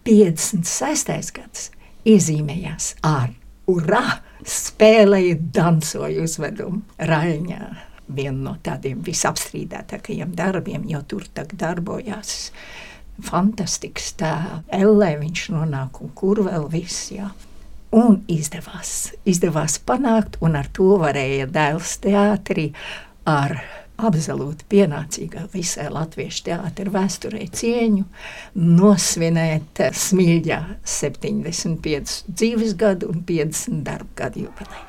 56. 0.08 1.34
gads 1.36 1.70
iezīmējās 2.08 2.94
ar 3.06 3.32
urā, 3.70 4.20
spēlēja, 4.46 5.38
dansoja 5.54 6.24
uzvedumu 6.24 6.82
Raņā. 7.10 7.64
Viena 8.10 8.40
no 8.42 8.56
tādiem 8.66 9.04
visapstrīdētākajiem 9.06 10.32
darbiem, 10.38 10.88
jo 10.90 11.04
tur 11.06 11.28
darbojās 11.36 12.50
fantastisks 13.22 14.16
tā 14.18 14.32
Ellē, 14.74 15.12
viņš 15.20 15.44
nonāk 15.54 16.02
un 16.02 16.16
kur 16.18 16.42
vēl 16.48 16.66
viss, 16.72 17.12
jā. 17.14 17.30
Un 17.90 18.20
izdevās, 18.30 19.16
izdevās 19.26 19.80
panākt, 19.82 20.38
un 20.46 20.54
ar 20.60 20.68
to 20.78 20.92
varēja 21.02 21.48
dēls 21.50 21.96
teātrī 22.04 22.68
ar 23.26 23.56
absolūti 24.00 24.68
pienācīgā 24.70 25.48
visai 25.54 25.88
latviešu 25.90 26.44
teātra 26.46 26.94
vēsturē 26.94 27.48
cieņu 27.50 28.06
nosvinēt 28.78 29.82
smilģā 29.90 30.60
75 30.86 32.16
dzīves 32.30 32.78
gadu 32.78 33.10
un 33.10 33.26
50 33.26 33.82
darba 33.90 34.14
gadu 34.22 34.46
jubileju. 34.46 34.86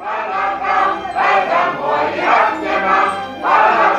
Parākam, 0.00 1.04
vedam, 1.12 1.76
moji 1.82 2.24
atņemam, 2.24 3.08
parāks 3.44 3.89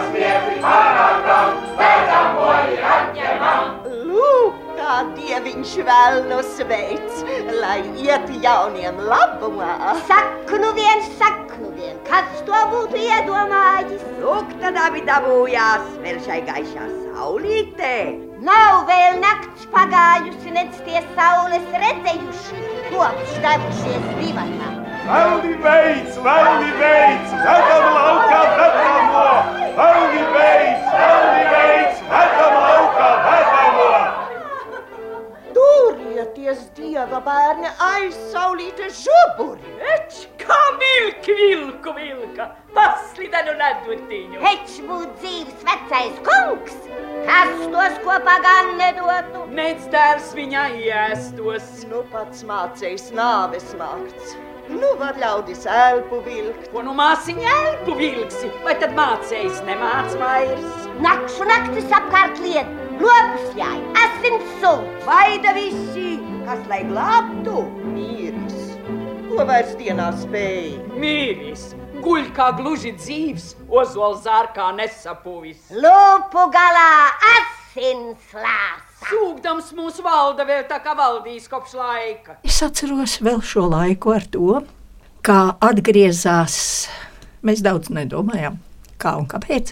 dieviņš 5.62 5.86
vēl 5.86 6.24
no 6.30 6.41
sveic, 6.41 7.22
lai 7.62 7.82
iet 8.01 8.30
jauniem 8.41 8.98
labumā. 8.98 9.94
Saku 10.08 10.58
nu 10.58 10.74
vien, 10.74 11.01
saku 11.20 11.62
nu 11.62 11.70
vien, 11.75 11.98
kas 12.08 12.41
to 12.46 12.58
būtu 12.72 12.98
iedomājis? 12.98 14.01
Lūk, 14.22 14.50
tad 14.62 14.75
abi 14.75 15.01
dabūjās 15.06 15.86
vēl 16.01 16.18
šai 16.25 16.41
gaišā 16.48 16.88
saulītē. 17.13 18.18
Nav 18.41 18.88
vēl 18.89 19.20
nakts 19.22 19.68
pagājusi, 19.70 20.51
nec 20.51 20.74
tie 20.86 21.03
saules 21.13 21.68
redzējuši, 21.70 22.65
kopš 22.89 23.38
devušies 23.46 24.10
divatā. 24.18 24.72
Velni 25.06 25.53
veids, 25.62 26.18
velni 26.25 26.74
veids, 26.82 27.38
vedam 27.46 27.88
laukā, 28.00 28.41
vedamo! 28.58 29.30
Velni 29.77 30.25
veids, 30.34 30.89
velni 30.89 31.41
Turieties, 36.42 36.62
dieva 36.74 37.20
bērni, 37.22 37.70
aizsaulīte 37.86 38.88
žuburi! 38.98 39.76
Eč, 39.94 40.24
kā 40.42 40.58
vilki 40.82 41.36
vilku 41.38 41.94
vilka, 41.94 42.48
paslidenu 42.74 43.54
nedurtiņu! 43.62 44.42
Eč 44.50 44.80
būt 44.90 45.14
dzīves 45.22 45.62
vecais 45.70 46.18
kungs, 46.26 46.78
kas 47.30 47.54
tos 47.76 48.04
kopā 48.08 48.40
gan 48.42 48.74
nedotu! 48.82 49.46
Nec 49.54 49.86
dēls 49.94 50.34
viņai 50.34 50.70
iestos! 50.82 51.84
Nu 51.92 52.02
pats 52.10 52.42
mācējs 52.50 53.12
nāves 53.14 53.76
mākts! 53.78 54.40
Nu, 54.72 54.92
var 55.00 55.18
ļaudis 55.20 55.66
elpu 55.68 56.22
vilkt. 56.26 56.70
Ko 56.72 56.84
nu 56.86 56.94
māsiņa 56.96 57.56
elpu 57.66 57.96
vilksi, 57.98 58.52
vai 58.66 58.76
tad 58.80 58.94
mācējs 58.96 59.60
nemāc 59.68 60.14
vairs? 60.22 60.86
Nakšu 61.04 61.48
naktis 61.50 61.92
apkārt 61.98 62.40
liet, 62.44 62.70
lobus 63.02 63.58
jāj, 63.58 63.82
asins 64.06 64.54
sūds. 64.62 65.04
Vaida 65.08 65.56
visi, 65.58 66.11
kas 66.51 66.65
lai 66.67 66.81
glābtu, 66.84 67.62
mīris. 67.93 68.74
Ko 69.29 69.46
vairs 69.48 69.72
dienā 69.79 70.10
spēj? 70.20 70.74
Mīris, 71.00 71.70
guļ 72.03 72.25
kā 72.36 72.50
gluži 72.58 72.91
dzīves, 72.98 73.46
ozols 73.72 74.25
zārkā 74.25 74.65
nesapuvis. 74.75 75.70
Lūpu 75.72 76.43
galā 76.51 76.89
asins 77.38 78.36
lās. 78.36 78.84
Sūkdams 79.08 79.72
mūsu 79.79 80.03
valda 80.03 80.43
vēl 80.50 80.67
tā 80.67 80.81
kā 80.84 80.98
valdīs 81.00 81.48
kopš 81.48 81.77
laika. 81.79 82.38
Es 82.43 82.60
atceros 82.67 83.22
vēl 83.24 83.39
šo 83.39 83.70
laiku 83.72 84.12
ar 84.17 84.27
to, 84.36 84.60
kā 85.24 85.39
atgriezās. 85.72 86.60
Mēs 87.48 87.63
daudz 87.63 87.96
nedomājām, 87.96 88.60
kā 89.00 89.15
un 89.24 89.31
kāpēc. 89.31 89.72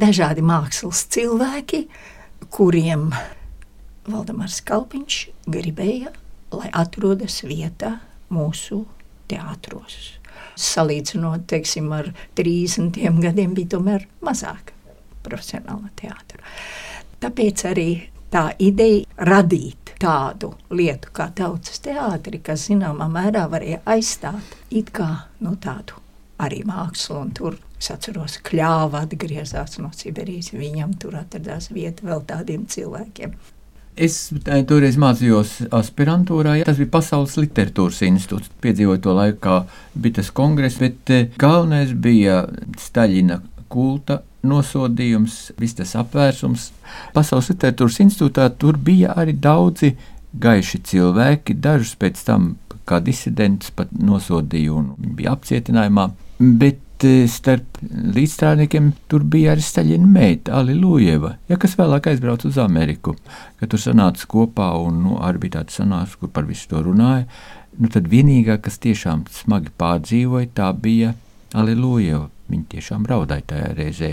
Dažādi 0.00 0.40
mākslas 0.40 1.04
cilvēki, 1.12 1.84
kuriem 2.48 3.10
Valdemārs 4.06 4.60
Kalpiņš 4.66 5.18
gribēja, 5.50 6.12
lai 6.54 6.70
atrodas 6.74 7.40
vietā 7.46 7.96
mūsu 8.32 8.84
teātros. 9.30 9.96
Salīdzinot, 10.56 11.46
teiksim, 11.50 11.90
ar 11.92 12.12
30 12.38 13.20
gadiem, 13.22 13.54
bija 13.56 13.74
tomēr 13.76 14.06
mazāk 14.24 14.72
profesionāla 15.26 15.90
teātra. 15.98 16.42
Tāpēc 17.22 17.64
arī 17.70 17.90
tā 18.32 18.50
ideja 18.62 19.26
radīt 19.28 19.94
tādu 20.00 20.52
lietu 20.70 21.12
kā 21.16 21.30
tautas 21.36 21.80
teātri, 21.84 22.42
kas 22.44 22.68
zināmā 22.70 23.08
mērā 23.10 23.46
varēja 23.50 23.80
aizstāt 23.88 24.56
it 24.70 24.92
kā 24.94 25.08
nu, 25.40 25.56
tādu 25.56 26.02
arī 26.42 26.62
mākslu. 26.68 27.22
Tur 27.36 27.56
es 27.80 27.90
atceros, 27.92 28.38
ka 28.38 28.52
kļāva 28.52 29.04
atgriezās 29.06 29.78
no 29.80 29.90
Sibīrijas. 29.96 30.52
Viņam 30.56 30.96
tur 31.00 31.16
atradās 31.20 31.70
vieta 31.72 32.06
vēl 32.06 32.24
tādiem 32.28 32.66
cilvēkiem. 32.70 33.36
Es 33.96 34.16
eh, 34.28 34.62
toreiz 34.68 34.98
mācījos 35.00 35.54
aspirantūrā. 35.74 36.58
Tas 36.68 36.76
bija 36.80 36.92
Pasaules 36.98 37.36
literatūras 37.40 38.02
institūts. 38.04 38.50
Piedzīvoju 38.64 39.02
to 39.06 39.14
laiku, 39.16 39.38
kā 39.46 39.56
bija 39.96 40.18
tas 40.20 40.32
kongress, 40.36 40.80
bet 40.82 41.12
eh, 41.14 41.30
galvenais 41.40 41.94
bija 41.96 42.42
Staļina 42.80 43.40
kulta 43.72 44.20
nosodījums, 44.46 45.38
viss 45.58 45.78
tas 45.78 45.96
apvērsums. 45.98 46.68
Pasaules 47.16 47.48
literatūras 47.54 47.98
institūtā 48.04 48.50
tur 48.60 48.76
bija 48.76 49.16
arī 49.16 49.32
daudzi 49.32 49.94
gaiši 50.36 50.82
cilvēki, 50.92 51.56
dažus 51.64 51.96
pēc 51.98 52.20
tam 52.28 52.54
kā 52.86 53.00
disidentus 53.02 53.72
pat 53.74 53.90
nosodīja 53.96 54.76
un 54.76 54.92
bija 55.16 55.34
apcietinājumā. 55.34 56.10
Bet 56.38 56.84
starp 57.04 57.78
līdzstrādniekiem 58.16 58.92
tur 59.10 59.24
bija 59.28 59.52
arī 59.52 59.64
Staļina 59.64 60.06
meita, 60.08 60.54
Alilujeva, 60.56 61.34
ja, 61.50 61.58
kas 61.60 61.76
vēlāk 61.76 62.08
aizbrauca 62.12 62.48
uz 62.48 62.56
Ameriku. 62.62 63.16
Kad 63.60 63.72
tur 63.72 63.82
sanāca 63.82 64.28
kopā 64.30 64.70
un 64.80 65.02
nu, 65.04 65.18
arī 65.20 65.44
bija 65.44 65.58
tāds 65.58 65.76
sanāks, 65.76 66.16
kur 66.16 66.32
par 66.32 66.48
visu 66.48 66.70
to 66.70 66.80
runāja, 66.86 67.26
nu, 67.76 67.90
tad 67.92 68.08
vienīgā, 68.08 68.58
kas 68.64 68.80
tiešām 68.80 69.26
smagi 69.32 69.74
pārdzīvoja, 69.78 70.52
tā 70.56 70.72
bija 70.72 71.14
Alilujeva. 71.56 72.26
Viņa 72.48 72.68
tiešām 72.76 73.06
raudāja 73.10 73.44
tajā 73.52 73.70
reizē, 73.74 74.12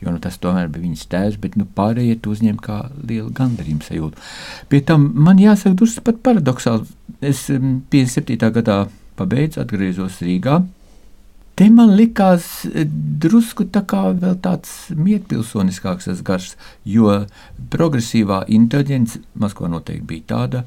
jo 0.00 0.12
nu, 0.12 0.20
tas 0.22 0.36
tomēr 0.40 0.68
bija 0.70 0.84
viņas 0.86 1.06
tēvs, 1.10 1.38
bet 1.40 1.56
nu, 1.58 1.66
pārējie 1.76 2.18
to 2.20 2.34
uzņēma 2.34 2.64
kā 2.64 2.80
lielu 3.00 3.30
gandarījumu 3.36 3.86
sajūtu. 3.86 4.26
Pie 4.68 4.82
tam 4.86 5.10
man 5.16 5.40
jāsaka, 5.40 5.78
drusku 5.80 6.04
pat 6.06 6.20
paradoxāli. 6.26 6.86
Es 7.20 7.46
57. 7.50 8.38
gadā 8.60 8.84
pabeidzu, 9.18 9.64
atgriezos 9.64 10.20
Rīgā. 10.24 10.60
Te 11.60 11.66
man 11.68 11.90
likās 11.92 12.44
eh, 12.70 12.86
drusku 13.20 13.66
tā 13.68 13.82
kā 13.84 14.06
vēl 14.16 14.38
tāds 14.40 14.70
mierpilsoniskāks 14.96 16.08
tas 16.08 16.22
gars, 16.24 16.54
jo 16.88 17.12
progresīvā 17.72 18.46
inteliģence 18.48 19.20
Maskavā 19.36 19.68
noteikti 19.74 20.06
bija 20.08 20.28
tāda, 20.32 20.62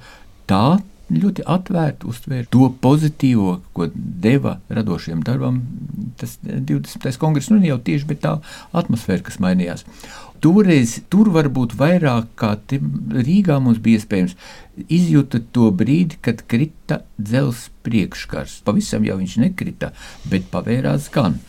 tā 0.46 0.78
ļoti 1.12 1.44
atvērti 1.50 2.08
uztvēra 2.10 2.48
to 2.54 2.70
pozitīvo, 2.84 3.58
ko 3.76 3.90
deva 3.94 4.58
radošiem 4.72 5.24
darbam. 5.26 5.62
Tas 6.20 6.38
20. 6.44 7.10
kongress, 7.22 7.52
nu 7.52 7.60
jau 7.66 7.80
tieši 7.84 8.08
bet 8.10 8.24
tā 8.24 8.38
atmosfēra, 8.76 9.26
kas 9.28 9.42
mainījās. 9.44 9.86
Toreiz 10.44 10.98
tur 11.12 11.30
varbūt 11.32 11.76
vairāk 11.80 12.34
kā 12.40 12.56
Rīgā 12.68 13.62
mums 13.64 13.80
bija 13.84 14.02
iespējams 14.02 14.36
izjūta 14.92 15.40
to 15.56 15.70
brīdi, 15.72 16.20
kad 16.24 16.44
krita 16.52 17.00
dzelzs 17.16 17.70
priekškars. 17.88 18.60
Pavisam 18.68 19.08
jau 19.08 19.16
viņš 19.22 19.38
nekrita, 19.46 19.94
bet 20.28 20.50
pavērās 20.52 21.08
gan. 21.14 21.40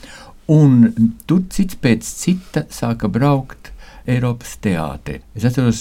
Un 0.51 0.93
tur 1.27 1.43
cits 1.51 1.79
pēc 1.81 2.07
cita 2.07 2.67
sāka 2.71 3.09
braukt 3.11 3.74
Eiropas 4.05 4.59
teātri. 4.61 5.23
Es 5.33 5.47
atceros 5.49 5.81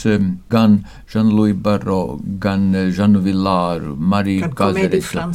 gan 0.52 0.78
Žanu-Luiju 1.12 1.58
Baro, 1.66 2.20
gan 2.40 2.70
Žanu 2.96 3.20
Villāru, 3.26 3.98
Mariju 4.00 4.48
Kazaresu. 4.56 5.26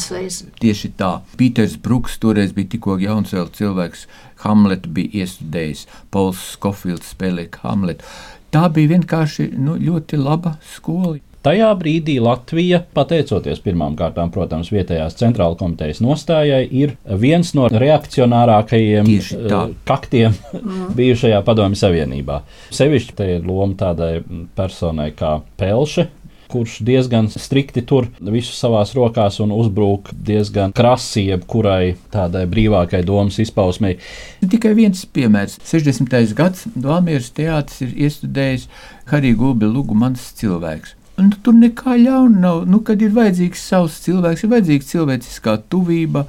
Tieši 0.63 0.93
tā. 0.97 1.11
Pīters 1.37 1.77
Bruks 1.85 2.17
toreiz 2.23 2.55
bija 2.57 2.73
tikko 2.73 2.97
jauns 3.03 3.35
vēl 3.37 3.53
cilvēks. 3.59 4.07
Hamletu 4.47 4.89
bija 4.97 5.25
iestudējis, 5.25 5.85
Pols 6.15 6.41
Skofilds 6.55 7.13
spēlēja 7.13 7.61
Hamletu. 7.67 8.09
Tā 8.55 8.65
bija 8.73 8.95
vienkārši 8.95 9.51
nu, 9.61 9.77
ļoti 9.77 10.17
laba 10.17 10.57
skola. 10.65 11.19
Tajā 11.49 11.69
brīdī 11.81 12.19
Latvija, 12.21 12.83
pateicoties 12.93 13.63
pirmām 13.65 13.95
kārtām, 13.97 14.29
protams, 14.29 14.69
vietējās 14.69 15.15
centrāla 15.17 15.57
komitejas 15.57 16.03
nostājai, 16.05 16.61
ir 16.69 16.93
viens 17.23 17.55
no 17.57 17.71
reakcionārākajiem 17.73 19.09
uh, 19.09 19.55
kaktiem 19.89 20.35
mm. 20.37 20.91
bijušajā 20.99 21.39
Padomju 21.47 21.81
Savienībā. 21.81 22.43
Sevišķi 22.77 23.17
te 23.17 23.31
ir 23.39 23.49
loma 23.49 23.79
tādai 23.81 24.19
personai 24.59 25.15
kā 25.17 25.39
Pelše, 25.57 26.11
kurš 26.53 26.79
diezgan 26.85 27.31
strikti 27.33 27.81
tur 27.89 28.11
visu 28.21 28.53
savās 28.53 28.93
rokās 28.97 29.41
un 29.41 29.57
uzbrūk 29.57 30.13
diezgan 30.29 30.77
krasi 30.77 31.31
jebkurai 31.31 31.95
tādai 32.13 32.45
brīvākai 32.51 33.01
domas 33.09 33.41
izpausmei. 33.41 33.97
Tikai 34.45 34.75
viens 34.77 35.07
piemērs. 35.17 35.57
60. 35.65 36.37
gads 36.37 36.69
Valmieras 36.77 37.33
teātris 37.37 37.89
ir 37.89 37.97
iestudējis 38.05 38.69
Harija 39.09 39.41
Gulbi 39.41 39.73
Lugu 39.73 39.97
mans 39.97 40.29
cilvēks. 40.37 40.98
Un 41.19 41.33
tur 41.43 41.57
nekā 41.59 41.97
ļauna 41.99 42.43
nav. 42.45 42.61
Nu, 42.71 42.79
kad 42.87 43.01
ir 43.03 43.15
vajadzīgs 43.17 43.65
savs 43.71 43.97
cilvēks, 44.05 44.45
ir 44.45 44.53
vajadzīga 44.53 44.87
cilvēciskā 44.93 45.57
tuvība. 45.73 46.29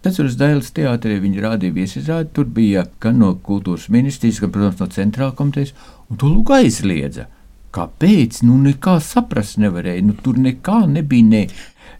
Atceros, 0.00 0.38
Dailas 0.40 0.70
teātrī 0.72 1.18
viņi 1.20 1.42
rādīja 1.44 1.76
viesizrādi. 1.76 2.30
Tur 2.36 2.48
bija 2.48 2.86
gan 3.04 3.20
no 3.20 3.34
kultūras 3.44 3.90
ministrijas, 3.92 4.40
gan, 4.40 4.54
protams, 4.54 4.80
no 4.80 4.88
centrāla 4.94 5.36
komitejas, 5.36 5.74
un 6.08 6.20
to 6.22 6.30
lūk 6.32 6.54
aizliedza. 6.56 7.28
Kāpēc? 7.76 8.40
Nu, 8.48 8.56
nekā 8.64 8.96
saprast 9.04 9.60
nevarēja. 9.60 10.06
Nu, 10.08 10.16
tur 10.24 10.40
nekā 10.40 10.80
nebija. 10.88 11.28
Ne. 11.28 11.44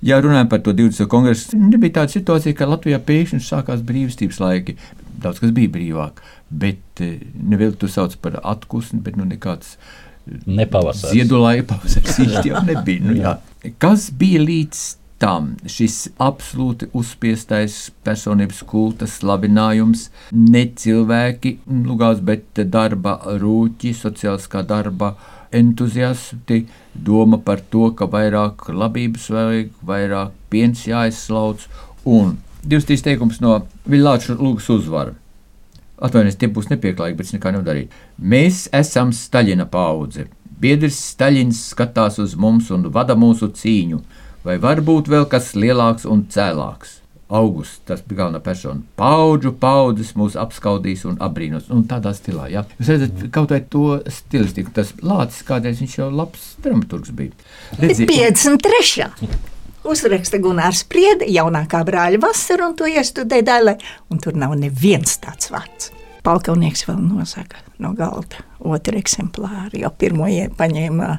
Ja 0.01 0.17
runājam 0.25 0.49
par 0.49 0.63
to 0.65 0.73
20. 0.73 1.05
kongresu, 1.13 1.59
nebija 1.61 1.99
tāda 2.01 2.15
situācija, 2.15 2.57
ka 2.57 2.71
Latvijā 2.71 3.03
pēkšņi 3.05 3.45
sākās 3.45 3.85
brīvstības 3.85 4.41
laiki. 4.41 4.79
Daudz 5.21 5.43
kas 5.43 5.53
bija 5.53 5.69
brīvāk, 5.75 6.23
bet 6.49 7.03
eh, 7.05 7.19
nevienu 7.37 7.77
to 7.77 7.91
sauc 7.93 8.17
par 8.25 8.41
atpūsni, 8.41 9.03
bet 9.05 9.21
nu 9.21 9.29
nekāds 9.29 9.77
Nepavasars. 10.47 11.13
Ziedolāja 11.15 11.67
pavasaris 11.69 12.19
īsti 12.25 12.53
jau 12.53 12.65
nebija. 12.67 13.05
Nu, 13.05 13.17
jā. 13.19 13.37
Kas 13.83 14.09
bija 14.17 14.41
līdz 14.45 14.83
tam 15.21 15.51
šis 15.69 15.97
absolūti 16.23 16.89
uzspiestais 16.97 17.91
personības 18.07 18.63
kulta 18.69 19.09
slavinājums, 19.11 20.07
ne 20.33 20.65
cilvēki 20.83 21.59
lugās, 21.85 22.23
bet 22.25 22.63
darba 22.73 23.19
rūķi, 23.43 23.93
sociāliskā 23.99 24.65
darba 24.67 25.13
entuziasti, 25.53 26.63
doma 26.95 27.41
par 27.45 27.61
to, 27.73 27.91
ka 27.99 28.09
vairāk 28.09 28.71
labības 28.73 29.29
vajag, 29.35 29.73
vairāk 29.87 30.37
piens 30.53 30.87
jāizslauc, 30.89 31.67
un 32.09 32.39
divas 32.63 32.89
teikums 32.89 33.43
no 33.45 33.59
Villāča 33.91 34.39
lūgas 34.39 34.71
uzvara. 34.73 35.20
Atvainojiet, 36.01 36.39
tie 36.41 36.49
būs 36.49 36.71
nepieklājīgi, 36.71 37.17
bet 37.19 37.29
es 37.29 37.35
nekā 37.37 37.53
nedarīju. 37.57 37.91
Mēs 38.33 38.65
esam 38.77 39.13
Staļina 39.17 39.67
paudze. 39.71 40.29
Biedrs 40.61 40.99
Staļins 41.13 41.61
skatās 41.75 42.19
uz 42.21 42.37
mums 42.41 42.71
un 42.73 42.89
vada 42.93 43.17
mūsu 43.17 43.51
cīņu. 43.57 44.01
Vai 44.45 44.57
var 44.61 44.81
būt 44.85 45.11
vēl 45.13 45.29
kas 45.29 45.53
lielāks 45.57 46.09
un 46.09 46.25
cēlāks? 46.33 46.97
Augusts, 47.31 47.79
tas 47.87 48.01
bija 48.03 48.25
galvenā 48.25 48.41
persona. 48.43 48.81
Paudžu 48.99 49.53
paudzes 49.61 50.17
mūs 50.19 50.35
apskaudīs 50.41 51.05
un 51.07 51.21
apbrīnos. 51.23 51.69
Un 51.71 51.85
tādā 51.91 52.11
stilā, 52.17 52.49
jā. 52.51 52.65
Jūs 52.81 52.91
redzat, 52.91 53.23
kaut 53.37 53.55
vai 53.55 53.61
to 53.71 54.01
stilistiku, 54.11 54.75
tas 54.81 54.91
lācis 55.05 55.47
kādreiz 55.47 55.79
viņš 55.85 55.97
jau 56.01 56.11
labs 56.11 56.51
dramaturgs 56.65 57.15
bija. 57.15 57.37
Redzi, 57.79 58.09
53. 58.11 59.50
Uzraksta 59.85 60.37
Gunārs 60.43 60.83
Priede, 60.89 61.25
jaunākā 61.33 61.81
brāļa 61.89 62.21
vasara, 62.21 62.69
un 62.69 62.77
to 62.77 62.89
iestudēja 62.91 63.47
daļai, 63.49 63.77
un 64.13 64.21
tur 64.21 64.37
nav 64.37 64.53
neviens 64.61 65.17
tāds 65.23 65.49
vārds. 65.53 65.89
Palkaunieks 66.27 66.85
vēl 66.85 66.99
nosaka 67.01 67.63
no 67.81 67.95
galda 67.97 68.43
otru 68.61 69.01
eksemplāru, 69.01 69.79
jo 69.81 69.89
pirmo 69.97 70.29
paņēma 70.59 71.15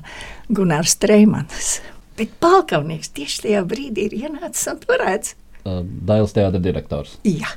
Gunārs 0.53 0.93
Treimans. 1.01 1.79
Bet 2.19 2.35
Palkaunieks 2.43 3.09
tieši 3.17 3.47
tajā 3.47 3.63
brīdī 3.65 4.11
ir 4.11 4.17
ienācis 4.27 4.69
un 4.69 4.81
turēts 4.83 5.35
Dailas 5.61 6.33
teātris 6.33 6.63
direktors. 6.63 7.17
Jā. 7.25 7.49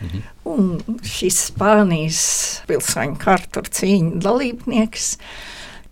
Mhm. 0.00 0.22
Un 0.48 1.00
šis 1.04 1.50
Spānijas 1.50 2.20
pilsoņu 2.68 3.18
kartu 3.20 3.62
cīņu 3.68 4.20
dalībnieks 4.24 5.10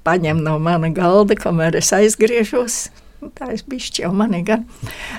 paņem 0.07 0.41
no 0.45 0.57
mana 0.59 0.89
galda, 0.89 1.37
kamēr 1.37 1.77
es 1.77 1.93
aizgriežos. 1.93 2.89
Tā 3.39 3.51
es 3.55 3.65
bišķi 3.67 4.05
jau 4.05 4.13
mani 4.15 4.45
gan. 4.47 4.65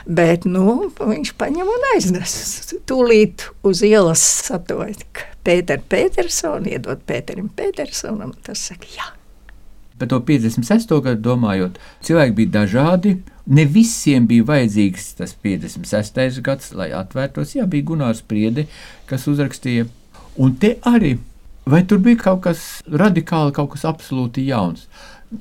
Bet, 0.08 0.48
nu, 0.48 0.92
viņš 1.00 1.34
paņem 1.40 1.68
un 1.68 1.88
aiznes. 1.94 2.34
Tūlīt 2.90 3.50
uz 3.68 3.84
ielas 3.86 4.24
satoja 4.48 4.96
Pēteru 5.44 5.84
Petersonu, 5.92 6.72
iedod 6.72 7.02
Pēterim 7.08 7.50
Petersonam, 7.56 8.32
tas 8.46 8.70
saka, 8.72 8.88
jā. 8.96 9.10
Par 10.00 10.08
to 10.08 10.22
56. 10.24 10.94
gadu 11.04 11.20
domājot, 11.26 11.76
cilvēki 12.08 12.38
bija 12.38 12.54
dažādi, 12.62 13.18
Ne 13.50 13.64
visiem 13.66 14.28
bija 14.30 14.46
vajadzīgs 14.46 15.08
tas 15.18 15.32
56. 15.42 16.38
gads, 16.46 16.68
lai 16.78 16.92
atvērtos. 16.94 17.56
Jā, 17.58 17.66
bija 17.66 17.88
Gunārs 17.88 18.22
Priede, 18.22 18.68
kas 19.10 19.26
uzrakstīja. 19.32 19.88
Un 20.38 20.54
te 20.62 20.76
arī, 20.86 21.16
vai 21.66 21.82
tur 21.90 21.98
bija 22.06 22.20
kaut 22.28 22.44
kas 22.46 22.68
radikāli, 22.86 23.56
kaut 23.58 23.72
kas 23.74 23.88
absolūti 23.90 24.46
jauns? 24.52 24.86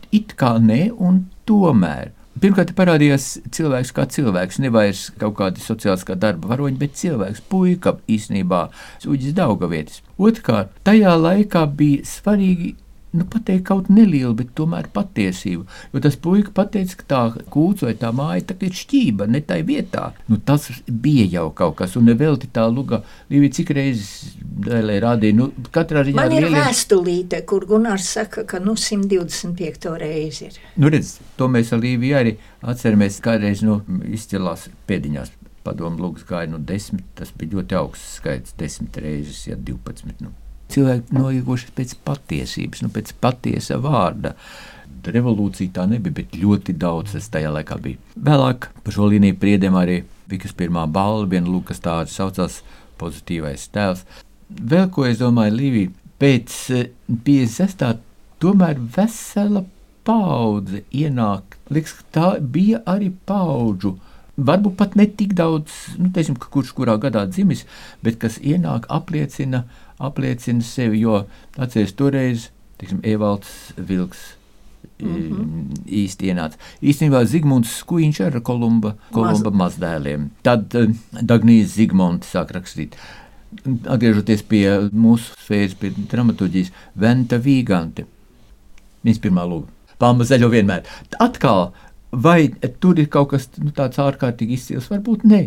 It 0.09 0.33
kā 0.41 0.55
nē, 0.57 0.87
un 0.97 1.27
tomēr. 1.49 2.15
Pirmkārt, 2.39 2.71
parādījās 2.79 3.25
cilvēks 3.55 3.91
kā 3.97 4.05
cilvēks, 4.15 4.61
nevis 4.63 5.07
kaut 5.19 5.35
kāda 5.41 5.63
sociālā 5.63 6.15
darba 6.23 6.53
varoņa, 6.53 6.79
bet 6.79 6.95
cilvēks, 7.01 7.41
puika 7.51 7.97
īstenībā, 8.07 8.61
Uģis 9.09 9.35
Daugavietis. 9.35 10.03
Otrkārt, 10.23 10.71
tajā 10.87 11.17
laikā 11.19 11.65
bija 11.81 12.07
svarīgi 12.07 12.77
nu, 13.11 13.25
pateikt 13.25 13.65
kaut 13.69 13.89
nelielu, 13.93 14.35
bet 14.37 14.51
tomēr 14.59 14.89
patiesību. 14.93 15.65
Jo 15.95 16.03
tas 16.05 16.17
puika 16.21 16.53
pateica, 16.55 16.99
ka 17.01 17.07
tā 17.13 17.21
kūts 17.53 17.87
vai 17.87 17.95
tā 17.99 18.11
māja 18.17 18.51
tā 18.51 18.57
ir 18.67 18.75
šķība, 18.77 19.29
ne 19.33 19.41
tai 19.45 19.61
vietā. 19.69 20.11
Nu, 20.29 20.39
tas 20.39 20.69
bija 20.89 21.27
jau 21.39 21.47
kaut 21.57 21.79
kas, 21.81 21.97
un 22.01 22.09
nevelti 22.11 22.51
tā 22.53 22.67
luga, 22.69 23.03
Līvija, 23.33 23.55
cik 23.59 23.73
reizes 23.77 24.37
dēlē 24.69 24.99
rādīja, 25.05 25.37
nu, 25.39 25.49
katrā 25.75 26.05
ziņā. 26.07 26.19
Man 26.19 26.35
ir 26.37 26.47
lieliem... 26.47 26.61
vēstulīte, 26.61 27.43
kur 27.49 27.67
Gunārs 27.69 28.09
saka, 28.19 28.45
ka, 28.49 28.61
nu, 28.65 28.77
125 28.79 29.93
reizi 30.01 30.49
ir. 30.49 30.59
Nu, 30.77 30.93
redz, 30.93 31.17
to 31.39 31.49
mēs 31.53 31.73
ar 31.77 31.83
Līviju 31.85 32.19
arī 32.19 32.35
atceramies 32.61 33.21
kādreiz, 33.25 33.65
nu, 33.67 33.81
izcilās 34.09 34.69
pēdiņās. 34.89 35.33
Padomu 35.67 36.01
lūgas 36.01 36.25
gāja 36.29 36.49
no 36.49 36.57
nu, 36.57 36.65
desmit, 36.65 37.05
tas 37.19 37.33
bija 37.37 37.59
ļoti 37.59 37.77
augsts 37.81 38.21
skaits, 38.21 38.55
desmit 38.61 39.01
reizes, 39.03 39.43
ja 39.51 39.59
12. 39.59 40.23
Nu 40.25 40.33
cilvēki 40.73 41.17
noieguši 41.17 41.73
pēc 41.77 41.95
patiesības, 42.07 42.83
nu, 42.85 42.93
pēc 42.95 43.15
patiesa 43.21 43.79
vārda. 43.83 44.35
Revolūcija 45.09 45.73
tā 45.79 45.87
nebija, 45.89 46.19
bet 46.19 46.35
ļoti 46.37 46.75
daudz 46.77 47.15
tas 47.15 47.29
tajā 47.33 47.53
laikā 47.55 47.79
bija. 47.81 48.01
Vēlāk 48.29 48.69
par 48.85 48.97
šo 48.97 49.09
līniju 49.09 49.39
priedēm 49.41 49.79
arī 49.79 50.03
Vikas 50.29 50.53
pirmā 50.53 50.83
balva, 50.93 51.25
viena 51.31 51.49
lūkas 51.49 51.81
tāda 51.81 52.11
saucās 52.13 52.59
pozitīvais 53.01 53.63
tēls. 53.73 54.03
Vēl 54.49 54.91
ko 54.93 55.07
es 55.09 55.23
domāju, 55.23 55.55
Līvija, 55.57 55.93
pēc 56.21 56.57
56. 57.09 57.87
Eh, 57.87 58.03
tomēr 58.43 58.77
vesela 58.97 59.65
paudze 60.05 60.83
ienāk. 60.93 61.57
Liekas, 61.73 61.97
tā 62.13 62.35
bija 62.41 62.83
arī 62.85 63.09
paudžu 63.29 63.97
varbūt 64.39 64.77
pat 64.79 64.95
ne 64.99 65.07
tik 65.19 65.35
daudz, 65.39 65.75
nu, 65.99 66.13
teiksim, 66.15 66.37
kurš 66.39 66.71
kurā 66.77 66.97
gadā 67.01 67.25
dzimis, 67.27 67.65
bet 68.05 68.21
kas 68.23 68.39
ienāk, 68.39 68.87
apliecina 68.93 69.65
apliecina 69.99 70.65
sevi, 70.65 71.03
jo 71.05 71.23
atceries 71.59 71.95
toreiz, 71.99 72.49
teiksim, 72.81 73.01
Evalds 73.03 73.73
Vilks. 73.77 74.35
Mm 74.99 75.15
-hmm. 75.15 75.79
īsti 75.87 76.31
ienāca. 76.31 76.59
Īstenībā 76.83 77.25
Zigmunds 77.27 77.71
Skuiņš 77.83 78.21
ar 78.27 78.41
Kolumba, 78.41 78.95
Kolumba 79.13 79.51
Maz. 79.51 79.79
mazdēliem. 79.79 80.29
Tad 80.43 80.75
uh, 80.75 80.91
Dagnijas 81.23 81.75
Zigmunds 81.75 82.35
sāk 82.35 82.51
rakstīt. 82.51 82.97
Atgriežoties 83.87 84.43
pie 84.43 84.91
mūsu 84.93 85.35
sfēras, 85.39 85.75
pie 85.75 85.91
dramaturģijas, 85.91 86.73
Venta 86.95 87.39
Vīgante. 87.39 88.07
Viņas 89.05 89.23
pirmā 89.23 89.47
lūga. 89.47 89.67
Palma 89.99 90.25
zaļo 90.25 90.51
vienmēr. 90.51 90.83
Atkal 91.19 91.73
Vai 92.11 92.49
tur 92.81 92.97
ir 92.97 93.11
kaut 93.13 93.35
kas 93.35 93.51
nu, 93.61 93.69
tāds 93.77 93.99
ārkārtīgi 94.01 94.57
izcils? 94.57 94.87
Varbūt 94.89 95.27
nē, 95.29 95.41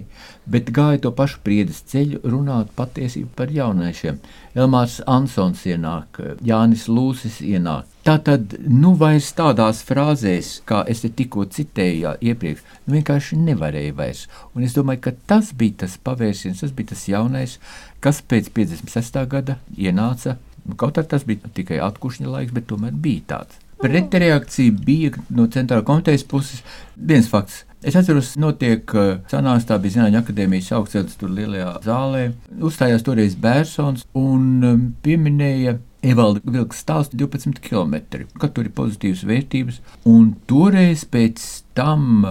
bet 0.45 0.67
gāja 0.69 0.99
to 1.01 1.09
pašu 1.17 1.39
priedes 1.41 1.79
ceļu, 1.89 2.19
runāt 2.21 2.69
patiesību 2.77 3.31
par 3.33 3.49
jauniešiem. 3.49 4.19
Elmārs 4.53 4.99
Ansons 5.09 5.63
ienāk, 5.65 6.19
Jānis 6.45 6.85
Lūsis 6.85 7.39
ienāk. 7.41 7.87
Tā 8.05 8.19
tad, 8.21 8.53
nu, 8.61 8.93
vairs 8.97 9.31
tādās 9.37 9.81
frāzēs, 9.87 10.51
kā 10.69 10.83
es 10.89 11.01
te 11.01 11.09
tikko 11.09 11.47
citēju 11.49 11.97
jā, 12.03 12.13
iepriekš, 12.29 12.61
nu, 12.85 12.93
vienkārši 12.93 13.41
nevarēja 13.41 13.97
vairs. 13.97 14.23
Un 14.53 14.67
es 14.67 14.77
domāju, 14.77 15.01
ka 15.07 15.15
tas 15.33 15.49
bija 15.57 15.87
tas 15.87 15.97
pavērsiens, 15.97 16.61
tas 16.61 16.77
bija 16.77 16.93
tas 16.93 17.07
jaunais, 17.09 17.57
kas 18.05 18.21
pēc 18.21 18.53
56. 18.53 19.21
gada 19.33 19.57
ienāca. 19.73 20.37
Nu, 20.61 20.77
kaut 20.77 21.01
arī 21.01 21.09
tas 21.09 21.25
bija 21.25 21.49
tikai 21.57 21.81
atkušņa 21.81 22.29
laiks, 22.29 22.53
bet 22.53 22.69
tomēr 22.69 22.93
bija 22.93 23.25
tāds. 23.33 23.57
Pretreakcija 23.81 24.73
bija 24.85 25.11
no 25.33 25.47
centrāla 25.49 25.85
komitejas 25.85 26.23
puses 26.27 26.61
viens 26.95 27.29
fakts. 27.29 27.63
Es 27.81 27.95
atceros, 27.97 28.35
notiek 28.37 28.91
uh, 28.93 29.15
sanāks, 29.31 29.65
tā 29.65 29.79
bija 29.81 29.95
Zinātņu 29.95 30.19
akadēmijas 30.19 30.69
augstceļš 30.77 31.15
tur 31.17 31.31
lielajā 31.33 31.71
zālē. 31.81 32.27
Uzstājās 32.61 33.05
toreiz 33.07 33.33
Bērsons 33.41 34.05
un 34.13 34.43
um, 34.67 34.83
pieminēja 35.01 35.79
Evalda 36.01 36.41
vilka 36.43 36.73
stāstu 36.73 37.17
12 37.19 37.59
km, 37.61 38.23
ka 38.41 38.47
tur 38.49 38.65
ir 38.65 38.73
pozitīvas 38.73 39.21
vērtības. 39.29 39.75
Un 40.09 40.31
toreiz 40.49 41.03
pēc 41.05 41.43
tam, 41.77 42.25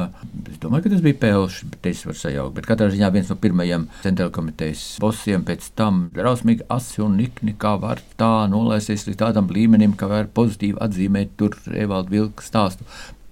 es 0.50 0.58
domāju, 0.62 0.88
ka 0.88 0.92
tas 0.96 1.04
bija 1.04 1.20
Pēlš, 1.22 1.60
bet 1.70 1.86
es 1.92 2.02
varu 2.06 2.18
sajaukt, 2.18 2.56
bet 2.56 2.66
katrā 2.66 2.90
ziņā 2.90 3.12
viens 3.14 3.30
no 3.30 3.38
pirmajiem 3.38 3.86
centrāla 4.02 4.34
komitejas 4.34 4.82
bosiem 5.02 5.46
pēc 5.46 5.70
tam 5.78 6.08
drausmīgi 6.16 6.66
asi 6.74 7.04
un 7.06 7.14
nikni, 7.20 7.54
kā 7.54 7.76
var 7.78 8.02
tā 8.18 8.48
nolaisties 8.50 9.06
līdz 9.06 9.22
tādam 9.22 9.54
līmenim, 9.54 9.94
ka 9.94 10.10
var 10.10 10.26
pozitīvi 10.34 10.80
atzīmēt 10.82 11.38
tur 11.38 11.54
Evalda 11.70 12.10
vilka 12.18 12.46
stāstu. 12.46 12.86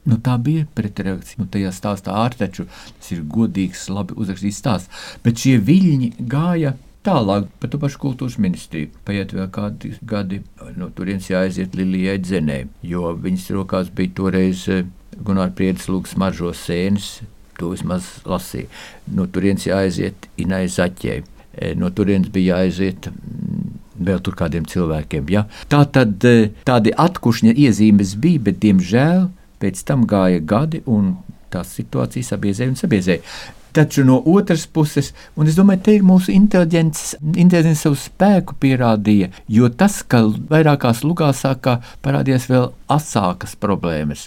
Nu, 0.09 0.17
tā 0.25 0.39
bija 0.41 0.65
pretreakcija. 0.79 1.43
Nu, 1.43 1.51
tajā 1.53 1.75
stāstā 1.75 2.15
ārtaču 2.17 2.65
tas 2.71 3.11
ir 3.13 3.27
godīgs, 3.29 3.89
labi 3.93 4.17
uzrakstīts 4.17 4.63
stāsts. 4.63 5.09
Bet 5.25 5.43
šie 5.43 5.59
viļņi 5.61 6.15
gāja 6.31 6.79
Tālāk 7.07 7.47
par 7.63 7.71
to 7.71 7.79
pašu 7.79 8.01
kultūras 8.03 8.37
ministriju. 8.43 8.91
Paiet 9.07 9.33
vēl 9.37 9.49
kādi 9.55 9.95
gadi, 10.03 10.41
no 10.77 10.91
turienes 10.95 11.29
jāaiziet 11.31 11.77
Lilijai 11.79 12.19
Dzenē, 12.19 12.59
jo 12.83 13.13
viņas 13.15 13.51
rokās 13.55 13.93
bija 13.95 14.17
toreiz 14.19 14.65
eh, 14.73 14.85
Gunārs 15.15 15.55
Priedes 15.57 15.87
lūgs 15.89 16.17
maržo 16.19 16.51
sēnes, 16.55 17.21
to 17.59 17.71
vismaz 17.73 18.09
lasīja. 18.29 18.67
No 19.15 19.27
turienes 19.31 19.67
jāaiziet 19.69 20.29
Inai 20.43 20.67
Zaķei. 20.71 21.23
Eh, 21.55 21.75
no 21.79 21.91
turienes 21.95 22.33
bija 22.35 22.59
jāaiziet 22.59 23.09
mm, 23.13 23.79
vēl 24.11 24.21
tur 24.27 24.37
kādiem 24.39 24.67
cilvēkiem. 24.69 25.31
Ja? 25.31 25.47
Tā 25.71 25.85
tad 25.95 26.27
eh, 26.27 26.51
tādi 26.67 26.95
atkušņa 26.95 27.55
iezīmes 27.55 28.17
bija, 28.19 28.43
bet 28.51 28.59
diemžēl 28.67 29.29
pēc 29.63 29.87
tam 29.87 30.03
gāja 30.11 30.43
gadi 30.43 30.83
un 30.87 31.17
tās 31.53 31.73
situācijas 31.79 32.35
sabiezēja 32.35 32.75
un 32.75 32.79
sabiezēja. 32.79 33.23
Taču 33.79 34.03
no 34.03 34.17
otras 34.27 34.65
puses, 34.67 35.13
un 35.39 35.47
es 35.47 35.55
domāju, 35.55 35.85
te 35.87 35.93
ir 35.95 36.03
mūsu 36.03 36.33
inteliģents, 36.35 37.03
inteliģents 37.23 37.85
savu 37.85 37.95
spēku 38.03 38.57
pierādīja, 38.59 39.29
jo 39.55 39.69
tas, 39.71 40.01
ka 40.03 40.25
vairākās 40.51 41.05
lugās 41.07 41.45
sākā 41.45 41.77
parādījās 42.03 42.49
vēl 42.51 42.73
asākas 42.91 43.55
problēmas. 43.63 44.27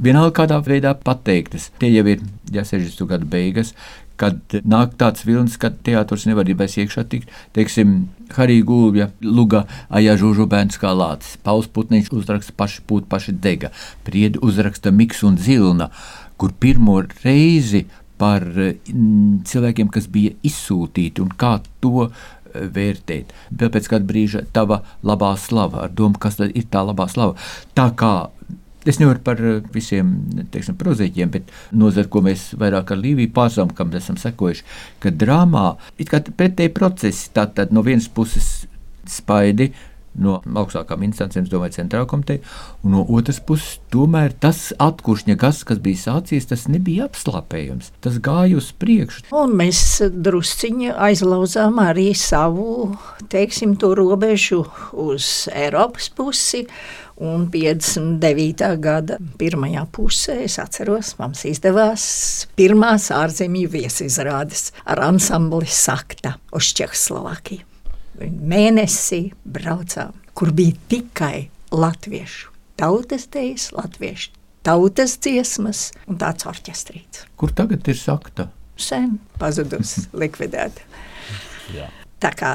Vienalga 0.00 0.38
kādā 0.40 0.62
veidā 0.64 0.94
pateiktas, 1.04 1.68
tie 1.82 1.90
jau 1.92 2.06
ir 2.08 2.24
ja 2.54 2.64
60. 2.64 3.04
gadu 3.10 3.28
beigas, 3.28 3.74
kad 4.16 4.56
nāk 4.64 4.96
tāds 4.96 5.28
vilnis, 5.28 5.60
ka 5.60 5.68
teātris 5.68 6.24
nevar 6.30 6.48
vairs 6.56 6.78
iekšā 6.80 7.04
tikt. 7.12 7.28
Teiksim, 7.52 8.08
Harija 8.38 8.64
Gulbja, 8.64 9.10
Luga, 9.20 9.66
Aja 9.92 10.16
Žužu 10.16 10.48
bērns 10.48 10.80
kā 10.80 10.96
lācis, 10.96 11.36
Pauls 11.44 11.68
Putniņš 11.68 12.08
uzraksta 12.16 12.56
paši 12.56 12.82
pūt, 12.88 13.12
paši 13.12 13.36
dega, 13.36 13.68
Priedi 14.08 14.40
uzraksta 14.40 14.96
Miks 14.96 15.20
un 15.28 15.36
Zilna, 15.36 15.92
kur 16.40 16.56
pirmo 16.56 17.02
reizi 17.20 17.84
par 18.18 18.44
mm, 18.44 19.44
cilvēkiem, 19.48 19.90
kas 19.94 20.08
bija 20.12 20.34
izsūtīti 20.46 21.22
un 21.24 21.34
kā 21.38 21.58
to 21.82 22.08
eh, 22.08 22.64
vērtēt. 22.74 23.34
Vēl 23.50 23.74
pēc 23.74 23.90
kāda 23.92 24.08
brīža 24.08 24.44
tava 24.54 24.82
labā 25.06 25.34
slava, 25.40 25.86
ar 25.86 25.94
domu, 25.94 26.18
kas 26.20 26.40
tad 26.40 26.56
ir 26.56 26.68
tā 26.72 26.84
labā 26.86 27.08
slava. 27.10 27.38
Tā 27.78 27.90
kā 27.98 28.14
es 28.88 29.00
nevaru 29.00 29.22
par 29.24 29.42
eh, 29.42 29.60
visiem 29.74 30.14
teiksim, 30.52 30.78
prozīķiem, 30.80 31.34
bet 31.34 31.52
nozara, 31.76 32.10
ko 32.10 32.22
mēs 32.26 32.50
vairāk 32.60 32.94
ar 32.94 33.02
Līviju 33.02 33.34
pārstāvam, 33.36 33.74
kam 33.76 33.94
esam 33.98 34.18
sekojuši, 34.20 34.66
ka 35.02 35.14
drāmā 35.14 35.68
ir 36.00 36.10
pretēji 36.10 36.74
procesi. 36.76 37.30
Tātad 37.36 37.74
no 37.74 37.84
vienas 37.86 38.10
puses 38.12 38.66
spaidi, 39.08 39.72
no 40.22 40.38
augstākām 40.62 41.04
instancēm, 41.08 41.46
domāju, 41.50 41.78
centrāla 41.78 42.08
komiteja, 42.10 42.42
un 42.82 42.96
no 42.96 43.04
otras 43.06 43.40
puses, 43.44 43.78
tomēr 43.92 44.34
tas 44.42 44.68
atkuršņa 44.82 45.38
gas, 45.40 45.62
kas 45.68 45.80
bija 45.82 46.02
sācies, 46.02 46.48
tas 46.50 46.66
nebija 46.70 47.08
apslāpējams. 47.08 47.92
Tas 48.04 48.20
gāja 48.24 48.58
uz 48.60 48.70
priekšu. 48.78 49.28
Un 49.38 49.56
mēs 49.58 49.82
drusciņi 50.12 50.92
aizlauzām 51.08 51.80
arī 51.82 52.10
savu, 52.18 52.94
teiksim, 53.32 53.76
to 53.80 53.94
robežu 53.98 54.64
uz 54.92 55.48
Eiropas 55.54 56.10
pusi. 56.14 56.66
Un 57.18 57.48
59. 57.50 58.68
gada 58.78 59.16
pirmajā 59.40 59.82
pusē, 59.90 60.36
es 60.44 60.54
atceros, 60.62 61.16
mums 61.18 61.42
izdevās 61.50 62.04
pirmās 62.54 63.10
ārzemju 63.10 63.72
viesizrādes 63.74 64.68
ar 64.86 65.02
ansambli 65.08 65.66
Sakta 65.66 66.36
uz 66.54 66.70
Čehoslovākiju 66.78 67.67
mēnesī 68.26 69.28
braucām, 69.46 70.14
kur 70.34 70.52
bija 70.54 70.76
tikai 70.90 71.48
latviešu 71.70 72.52
tautas 72.78 73.26
tejas, 73.26 73.72
latviešu 73.74 74.34
tautas 74.62 75.16
dziesmas 75.22 75.88
un 76.10 76.18
tāds 76.20 76.46
orķestrīts. 76.48 77.24
Kur 77.38 77.52
tagad 77.56 77.86
ir 77.88 77.98
sakta? 77.98 78.48
Sen 78.78 79.16
pazudus, 79.40 79.96
likvidēta. 80.22 80.84
Tā 82.18 82.30
kā 82.38 82.52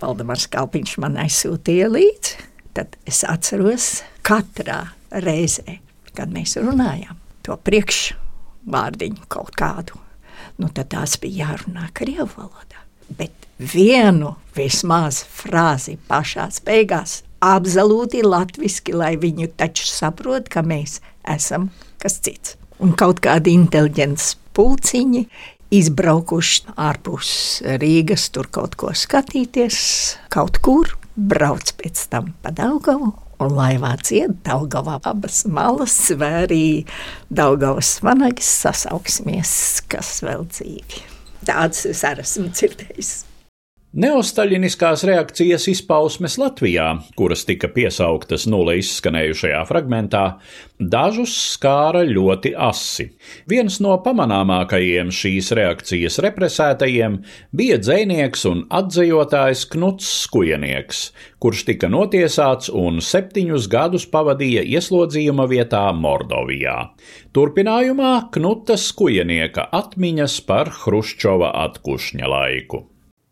Valdemars 0.00 0.46
Kalpiņš 0.52 0.96
man 1.02 1.18
aizsūtīja 1.22 1.88
līdzi, 1.92 2.36
tad 2.76 2.98
es 3.08 3.22
atceros 3.28 4.02
katrā 4.26 4.82
reizē, 5.24 5.78
kad 6.16 6.32
mēs 6.34 6.56
runājām 6.60 7.18
to 7.46 7.56
priekšvārdiņu 7.66 9.28
kaut 9.32 9.54
kādu, 9.58 10.00
nu 10.60 10.70
tad 10.74 10.92
tās 10.94 11.18
bija 11.20 11.48
jārunā 11.48 11.90
Krievu 11.96 12.30
valodā 12.36 12.83
bet 13.08 13.32
vienu 13.58 14.34
vismaz 14.56 15.22
frāzi 15.24 15.96
pašās 16.08 16.60
beigās 16.64 17.22
absolūti 17.44 18.22
latviski, 18.24 18.94
lai 18.96 19.14
viņu 19.20 19.50
taču 19.58 19.86
saprot, 19.88 20.48
ka 20.48 20.64
mēs 20.64 21.00
esam 21.28 21.70
kas 22.00 22.20
cits. 22.24 22.56
Un 22.82 22.94
kaut 22.98 23.20
kādi 23.24 23.54
inteliģents 23.54 24.34
pulciņi 24.56 25.24
izbraukuši 25.74 26.74
ārpus 26.78 27.30
Rīgas, 27.80 28.28
tur 28.34 28.50
kaut 28.52 28.76
ko 28.78 28.92
skatīties, 28.96 29.78
kaut 30.32 30.60
kur 30.64 30.96
brauc 31.14 31.74
pēc 31.80 32.08
tam 32.12 32.34
pa 32.42 32.54
Daugavu. 32.54 33.12
Un 33.42 33.50
laivā 33.50 33.96
cieta 34.06 34.36
Daugavā 34.46 35.00
abas 35.10 35.42
malas, 35.50 35.96
vai 36.18 36.30
arī 36.44 36.66
Daugavas 37.34 37.96
vanagis 38.04 38.52
sasauksimies, 38.62 39.56
kas 39.90 40.20
vēl 40.24 40.46
dzīvi. 40.52 41.13
Tādas 41.44 41.84
es 41.90 42.02
arī 42.08 42.24
esmu 42.24 42.50
dzirdējis. 42.52 43.12
Neostaļiniskās 43.94 45.04
reakcijas 45.06 45.68
izpausmes 45.70 46.34
Latvijā, 46.42 46.88
kuras 47.14 47.44
tika 47.46 47.68
piesauktas 47.70 48.42
nulle 48.50 48.72
izskanējušajā 48.80 49.60
fragmentā, 49.68 50.22
dažus 50.82 51.30
skāra 51.52 52.00
ļoti 52.08 52.50
asi. 52.58 53.04
Viens 53.46 53.76
no 53.84 53.92
pamanāmākajiem 54.02 55.12
šīs 55.14 55.52
reakcijas 55.54 56.18
represētajiem 56.26 57.20
bija 57.54 57.76
dzēnieks 57.78 58.42
un 58.50 58.64
atzējotājs 58.80 59.62
Knuts 59.76 60.08
Skujenieks, 60.24 61.04
kurš 61.38 61.62
tika 61.68 61.86
notiesāts 61.92 62.72
un 62.74 62.98
septiņus 62.98 63.68
gadus 63.70 64.08
pavadīja 64.10 64.64
ieslodzījuma 64.74 65.46
vietā 65.52 65.84
Mordovijā. 65.94 66.80
Turpinājumā 67.30 68.10
Knuta 68.34 68.74
Skujenieka 68.74 69.68
atmiņas 69.70 70.40
par 70.50 70.72
Hruščova 70.80 71.54
atkušņa 71.68 72.32
laiku. 72.34 72.82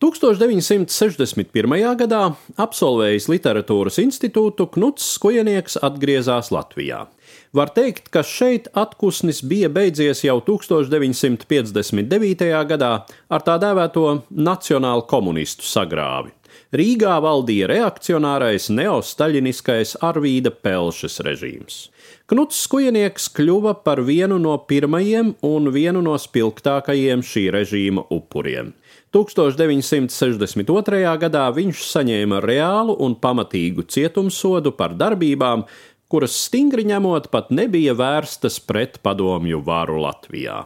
1961. 0.03 1.95
gadā 1.95 2.35
absolvējis 2.59 3.29
Literatūras 3.31 4.03
institūtu, 4.03 4.67
Knuts 4.75 5.07
Skujenieks 5.15 5.79
atgriezās 5.79 6.51
Latvijā. 6.51 7.07
Var 7.55 7.71
teikt, 7.77 8.11
ka 8.11 8.27
šeit 8.27 8.67
atpūsnis 8.75 9.47
bija 9.47 9.71
beidzies 9.71 10.25
jau 10.27 10.43
1959. 10.43 12.51
gadā 12.73 13.07
ar 13.31 13.47
tā 13.47 13.55
dēvēto 13.63 14.27
nacionālu 14.35 15.07
komunistu 15.07 15.63
sagrāvi. 15.71 16.35
Rīgā 16.73 17.21
valdīja 17.23 17.69
reakcionārais 17.71 18.71
neostaļiniskais 18.73 19.97
Arvīda 20.03 20.51
Pelšas 20.51 21.21
režīms. 21.23 21.91
Knuts 22.33 22.65
Skujnieks 22.65 23.29
kļuva 23.37 23.75
par 23.85 24.01
vienu 24.03 24.39
no 24.41 24.57
pirmajiem 24.67 25.35
un 25.47 25.71
vienu 25.71 26.03
no 26.03 26.17
spilgtākajiem 26.19 27.23
šī 27.23 27.51
režīma 27.55 28.03
upuriem. 28.11 28.73
1962. 29.13 31.17
gadā 31.21 31.45
viņš 31.53 31.83
saņēma 31.91 32.41
reālu 32.45 32.97
un 33.05 33.17
pamatīgu 33.21 33.83
cietumsodu 33.93 34.73
par 34.77 34.95
darbībām, 34.99 35.65
kuras 36.13 36.35
stingri 36.49 36.85
ņemot 36.89 37.25
pat 37.33 37.51
nebija 37.53 37.95
vērstas 37.97 38.61
pret 38.65 38.99
padomju 39.05 39.63
varu 39.65 40.01
Latvijā. 40.05 40.59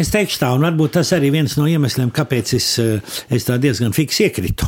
Es 0.00 0.08
teikšu 0.12 0.38
tā, 0.40 0.48
un 0.56 0.64
varbūt 0.64 0.94
tas 0.96 1.10
arī 1.12 1.28
viens 1.34 1.58
no 1.60 1.66
iemesliem, 1.68 2.08
kāpēc 2.14 2.54
es, 2.56 2.68
es 3.28 3.44
tā 3.44 3.58
diezgan 3.60 3.92
fiks 3.96 4.20
iekritu 4.24 4.64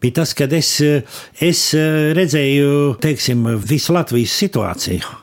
bija 0.00 0.20
tas, 0.20 0.34
ka 0.36 0.46
es, 0.54 0.76
es 1.42 1.62
redzēju 2.16 2.96
teiksim, 3.02 3.46
visu 3.64 3.94
Latvijas 3.96 4.34
situāciju 4.44 5.20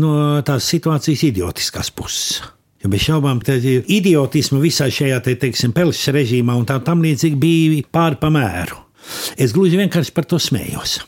no 0.00 0.14
tās 0.46 0.68
situācijas 0.70 1.26
idiotiskās 1.30 1.90
puses. 1.94 2.40
Jo 2.80 2.88
bez 2.88 3.04
šaubām, 3.04 3.42
ka 3.44 3.58
idiotismu 3.60 4.62
visā 4.62 4.88
šajā 4.88 5.20
te, 5.26 5.36
teiksim, 5.40 5.74
Pelšas 5.76 6.14
režīmā 6.16 6.56
un 6.56 6.64
tā 6.68 6.78
tam 6.84 7.04
līdzīgi 7.04 7.36
bija 7.40 7.84
pāri 7.92 8.20
pa 8.20 8.32
mēru. 8.32 8.80
Es 9.40 9.52
gluži 9.56 9.80
vienkārši 9.80 10.14
par 10.16 10.28
to 10.28 10.40
smējos. 10.40 11.00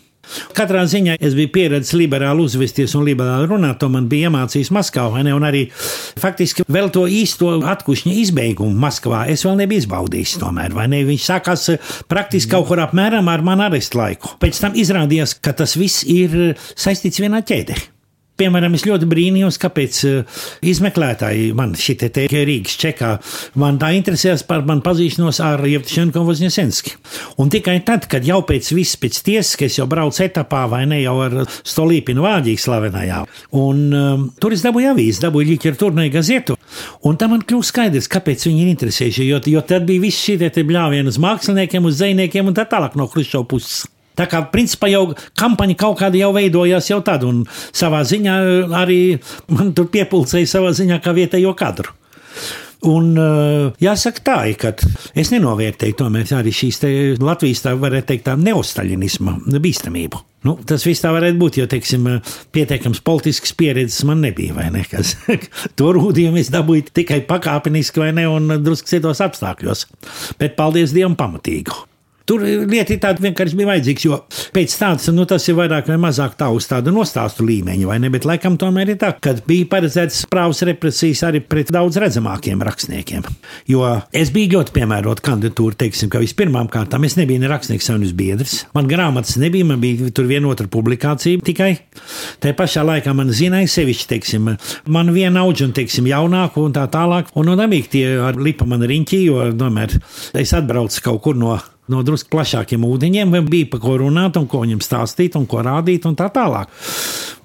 Katrā 0.56 0.82
ziņā 0.88 1.16
es 1.20 1.34
biju 1.36 1.50
pieredzējis 1.52 1.96
liberāli 1.98 2.44
uzvesties 2.46 2.94
un 2.96 3.04
liberāli 3.04 3.48
runāt, 3.50 3.78
to 3.80 3.88
man 3.92 4.06
bija 4.08 4.30
iemācījis 4.30 4.70
Maskavā, 4.72 5.24
ne, 5.26 5.34
un 5.36 5.44
arī 5.44 5.64
faktiski 5.74 6.64
vēl 6.72 6.92
to 6.94 7.04
īsto 7.10 7.50
atkušņa 7.72 8.14
izbeigumu 8.22 8.76
Maskavā 8.84 9.24
es 9.32 9.44
vēl 9.46 9.58
nebiju 9.60 9.84
izbaudījis. 9.84 10.36
Tomēr, 10.42 10.76
ne? 10.88 11.02
Viņš 11.08 11.28
sākās 11.28 11.66
praktiski 12.10 12.54
kaut 12.54 12.68
kur 12.70 12.84
apmēram 12.84 13.28
ar 13.32 13.44
manu 13.44 13.66
arestu 13.66 14.00
laiku. 14.00 14.36
Pēc 14.42 14.62
tam 14.62 14.78
izrādījās, 14.78 15.36
ka 15.42 15.56
tas 15.56 15.76
viss 15.80 16.06
ir 16.08 16.54
saistīts 16.72 17.20
vienā 17.22 17.42
ķēdē. 17.48 17.80
Piemēram, 18.42 18.74
es 18.74 18.82
ļoti 18.82 19.06
brīnījos, 19.06 19.54
kāpēc 19.62 19.98
uh, 20.08 20.40
izmeklētāji 20.66 21.52
man 21.54 21.76
šī 21.78 21.94
te, 22.00 22.08
te 22.10 22.24
Rīgas 22.26 22.74
čekā, 22.80 23.10
man 23.62 23.76
tā 23.78 23.92
interesējas 23.94 24.42
par 24.48 24.64
manu 24.66 24.82
pazīšanos 24.82 25.38
ar 25.46 25.62
Jevtušenko 25.70 26.24
Vozņesenski. 26.26 26.96
Un 27.38 27.52
tikai 27.54 27.76
tad, 27.86 28.08
kad 28.10 28.26
jau 28.26 28.40
pēc 28.48 28.72
viss 28.74 28.98
pēc 28.98 29.20
tiesas, 29.28 29.54
ka 29.60 29.68
es 29.68 29.78
jau 29.78 29.86
braucu 29.86 30.24
etapā 30.26 30.64
vai 30.72 30.82
ne 30.90 30.98
jau 31.04 31.14
ar 31.22 31.38
Stolīpinu 31.46 32.26
vāģīgi 32.26 32.64
slavenajā, 32.64 33.22
un 33.62 33.86
um, 33.94 34.26
tur 34.42 34.58
es 34.58 34.66
dabūju 34.66 34.90
avīzi, 34.96 35.22
dabūju 35.22 35.52
literatūrnai 35.52 36.10
gazietu, 36.10 36.58
un 37.06 37.20
tam 37.20 37.36
man 37.36 37.46
kļūst 37.46 37.70
skaidrs, 37.70 38.10
kāpēc 38.10 38.48
viņi 38.50 38.66
ir 38.66 38.74
interesējuši, 38.74 39.30
jo, 39.30 39.42
jo 39.54 39.66
tad 39.70 39.86
bija 39.86 40.02
viss 40.02 40.26
šie 40.26 40.50
te 40.50 40.66
bļāvieni 40.66 41.14
uz 41.14 41.22
māksliniekiem, 41.22 41.86
uz 41.86 42.02
zvejniekiem 42.02 42.50
un 42.50 42.58
tā 42.58 42.66
tālāk 42.66 42.98
no 42.98 43.06
Hruščova 43.06 43.46
puses. 43.54 43.84
Tā 44.18 44.26
kā 44.30 44.42
principā 44.52 44.90
jau 44.92 45.04
kampaņa 45.38 45.78
kaut 45.80 46.00
kāda 46.02 46.20
jau 46.20 46.32
veidojās 46.36 46.90
jau 46.90 47.00
tad, 47.04 47.24
un 47.28 47.44
savā 47.72 48.02
ziņā 48.08 48.36
arī 48.82 49.00
man 49.52 49.72
tur 49.76 49.88
piepildīja 49.92 50.50
savā 50.56 50.74
ziņā 50.76 51.00
kā 51.04 51.14
vietējo 51.16 51.54
kadru. 51.58 51.94
Un, 52.82 53.12
jāsaka, 53.78 54.22
tā 54.26 54.36
ir, 54.50 54.56
ka 54.58 54.72
es 55.14 55.30
nenovērtēju 55.30 55.94
tomēr 56.00 56.32
arī 56.34 56.50
šīs 56.50 56.80
Latvijas, 57.22 57.62
tā 57.62 57.76
varētu 57.78 58.08
teikt, 58.08 58.24
tā 58.26 58.34
neostaļinisma 58.40 59.36
bīstamību. 59.62 60.22
Nu, 60.42 60.56
tas 60.66 60.82
viss 60.82 61.04
tā 61.04 61.12
varētu 61.14 61.38
būt, 61.38 61.60
jo, 61.60 61.68
teiksim, 61.70 62.08
pietiekams 62.54 62.98
politisks 63.06 63.54
pieredzes 63.54 64.02
man 64.08 64.24
nebija, 64.26 64.56
vai 64.56 64.66
ne? 64.74 64.82
Kas, 64.90 65.14
to 65.78 65.92
rūdījumu 65.94 66.42
es 66.42 66.50
dabūju 66.50 66.90
tikai 66.90 67.20
pakāpeniski, 67.28 68.02
vai 68.02 68.10
ne, 68.18 68.26
un 68.26 68.58
drusku 68.64 68.90
citos 68.90 69.22
apstākļos. 69.22 69.86
Bet 70.42 70.58
paldies 70.58 70.96
Dievam 70.96 71.14
pamatīgu. 71.18 71.84
Tur 72.28 72.44
lieta 72.44 72.94
ir 72.94 73.00
tāda 73.02 73.22
vienkārši 73.24 73.58
bija 73.58 73.70
vajadzīga, 73.72 74.04
jo 74.06 74.18
pēc 74.54 74.76
tādas, 74.78 75.08
nu, 75.14 75.24
tas 75.28 75.46
ir 75.50 75.56
vairāk 75.58 75.88
vai 75.90 75.98
mazāk 76.00 76.36
tā 76.38 76.48
uz 76.54 76.68
tāda 76.70 76.92
nostāstu 76.94 77.46
līmeņa, 77.48 77.88
vai 77.88 77.98
ne? 78.02 78.10
Bet 78.12 78.26
laikam 78.28 78.58
tomēr 78.60 78.94
ir 78.94 79.00
tā, 79.00 79.12
ka 79.22 79.34
bija 79.48 79.68
paredzēts 79.72 80.22
sprāvas 80.26 80.62
represijas 80.68 81.24
arī 81.28 81.42
pret 81.42 81.72
daudz 81.74 81.98
redzamākiem 82.02 82.62
rakstniekiem. 82.68 83.26
Jo 83.70 83.84
es 84.14 84.32
biju 84.34 84.56
ļoti 84.56 84.76
piemērota 84.76 85.24
kandidatūra, 85.26 85.78
teiksim, 85.84 86.12
ka 86.12 86.22
vispirmām 86.22 86.70
kārtām 86.72 87.06
es 87.08 87.18
nebiju 87.18 87.42
ne 87.42 87.50
rakstnieks 87.50 87.90
savienības 87.90 88.14
biedrs, 88.18 88.56
man 88.76 88.90
grāmatas 88.90 89.38
nebija, 89.42 89.66
man 89.68 89.82
bija 89.82 90.12
tur 90.14 90.30
viena 90.30 90.50
otra 90.52 90.68
publikācija 90.70 91.42
tikai. 91.42 91.72
Tā 92.42 92.54
pašā 92.58 92.84
laikā 92.86 93.14
man 93.16 93.32
zināja 93.34 93.70
sevišķi, 93.70 94.08
teiksim, 94.14 94.54
man 94.92 95.12
viena 95.14 95.42
auga 95.42 95.66
un, 95.66 95.74
teiksim, 95.76 96.08
jaunāku 96.10 96.66
un 96.66 96.74
tā 96.76 96.86
tālāk. 96.92 97.32
Un, 97.38 97.50
un 97.52 97.60
dabīgi 97.60 97.92
tie 97.96 98.06
ar 98.22 98.38
lipa 98.40 98.66
man 98.68 98.84
riņķī, 98.88 99.22
jo, 99.26 99.44
domāju, 99.56 100.02
es 100.38 100.54
atbraucu 100.56 101.04
kaut 101.04 101.22
kur 101.26 101.38
no 101.38 101.56
no 101.90 102.02
drusku 102.06 102.30
plašākiem 102.32 102.84
ūdeņiem, 102.86 103.32
vai 103.34 103.42
bija 103.46 103.70
par 103.72 103.82
ko 103.82 103.96
runāt, 104.04 104.38
un 104.38 104.48
ko 104.50 104.62
viņam 104.62 104.82
stāstīt, 104.84 105.38
un 105.38 105.48
ko 105.50 105.64
rādīt, 105.66 106.06
un 106.08 106.18
tā 106.18 106.28
tālāk. 106.34 106.70